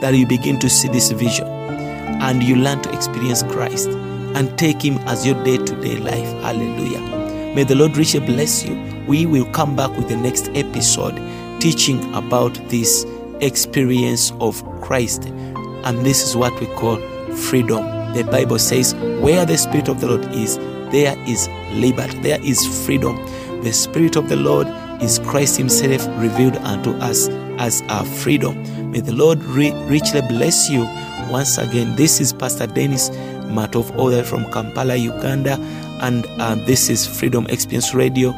that 0.01 0.13
you 0.13 0.27
begin 0.27 0.59
to 0.59 0.69
see 0.69 0.87
this 0.87 1.11
vision 1.11 1.47
and 1.47 2.43
you 2.43 2.55
learn 2.55 2.81
to 2.81 2.93
experience 2.93 3.43
Christ 3.43 3.89
and 3.89 4.57
take 4.57 4.81
Him 4.81 4.97
as 5.07 5.25
your 5.25 5.41
day 5.43 5.57
to 5.57 5.81
day 5.81 5.97
life. 5.97 6.43
Hallelujah. 6.43 7.53
May 7.55 7.63
the 7.63 7.75
Lord 7.75 7.97
richly 7.97 8.19
bless 8.19 8.63
you. 8.63 8.75
We 9.07 9.25
will 9.25 9.45
come 9.51 9.75
back 9.75 9.89
with 9.97 10.07
the 10.07 10.17
next 10.17 10.49
episode 10.49 11.17
teaching 11.59 12.13
about 12.13 12.53
this 12.69 13.05
experience 13.41 14.31
of 14.39 14.63
Christ. 14.81 15.25
And 15.25 16.05
this 16.05 16.21
is 16.21 16.35
what 16.35 16.57
we 16.59 16.67
call 16.75 16.97
freedom. 17.35 17.83
The 18.13 18.23
Bible 18.23 18.59
says, 18.59 18.93
Where 19.21 19.45
the 19.45 19.57
Spirit 19.57 19.87
of 19.87 20.01
the 20.01 20.07
Lord 20.07 20.25
is, 20.33 20.57
there 20.91 21.17
is 21.27 21.47
liberty, 21.71 22.17
there 22.19 22.41
is 22.41 22.85
freedom. 22.85 23.15
The 23.63 23.71
Spirit 23.73 24.15
of 24.15 24.29
the 24.29 24.35
Lord 24.35 24.67
is 25.01 25.19
Christ 25.19 25.57
Himself 25.57 26.05
revealed 26.21 26.57
unto 26.57 26.91
us 26.97 27.29
as 27.57 27.81
our 27.89 28.05
freedom. 28.05 28.91
May 28.91 29.01
the 29.01 29.13
Lord 29.13 29.43
ri- 29.43 29.73
richly 29.85 30.21
bless 30.21 30.69
you. 30.69 30.83
Once 31.29 31.57
again, 31.57 31.95
this 31.95 32.19
is 32.19 32.33
Pastor 32.33 32.67
Dennis 32.67 33.09
Matov 33.49 34.25
from 34.25 34.51
Kampala, 34.51 34.95
Uganda, 34.95 35.57
and 36.01 36.25
uh, 36.39 36.55
this 36.65 36.89
is 36.89 37.05
Freedom 37.05 37.45
Experience 37.47 37.93
Radio, 37.93 38.33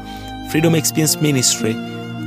Freedom 0.51 0.75
Experience 0.75 1.21
Ministry. 1.21 1.73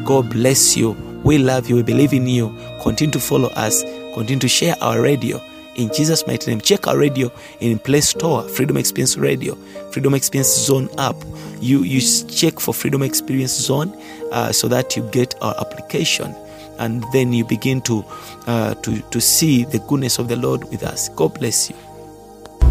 God 0.05 0.31
bless 0.31 0.77
you. 0.77 0.93
We 1.25 1.39
love 1.39 1.69
you. 1.69 1.77
We 1.77 1.83
believe 1.83 2.13
in 2.13 2.27
you. 2.27 2.55
Continue 2.83 3.13
to 3.13 3.21
follow 3.21 3.49
us. 3.51 3.83
Continue 4.15 4.41
to 4.41 4.49
share 4.49 4.77
our 4.81 5.01
radio. 5.01 5.41
In 5.77 5.93
Jesus' 5.93 6.25
mighty 6.27 6.51
name, 6.51 6.61
check 6.61 6.87
our 6.87 6.97
radio 6.97 7.33
in 7.61 7.79
Play 7.81 8.01
Store, 8.01 8.43
Freedom 8.49 8.77
Experience 8.77 9.17
Radio, 9.17 9.57
Freedom 9.91 10.15
Experience 10.15 10.55
Zone 10.55 10.89
app. 10.99 11.17
You 11.61 11.83
you 11.83 12.01
check 12.29 12.61
for 12.61 12.73
Freedom 12.73 13.03
Experience 13.03 13.53
Zone 13.53 13.93
uh, 14.31 14.53
so 14.53 14.69
that 14.69 14.97
you 14.97 15.03
get 15.11 15.35
our 15.43 15.55
application, 15.59 16.33
and 16.79 17.05
then 17.13 17.33
you 17.33 17.45
begin 17.45 17.81
to 17.83 18.05
uh, 18.47 18.75
to 18.75 19.01
to 19.01 19.21
see 19.21 19.65
the 19.65 19.81
goodness 19.81 20.19
of 20.19 20.29
the 20.29 20.37
Lord 20.37 20.63
with 20.71 20.85
us. 20.85 21.09
God 21.11 21.35
bless 21.35 21.71
you. 21.71 21.77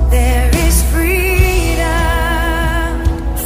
There 0.10 0.50
is 0.56 0.84
freedom. 0.92 1.14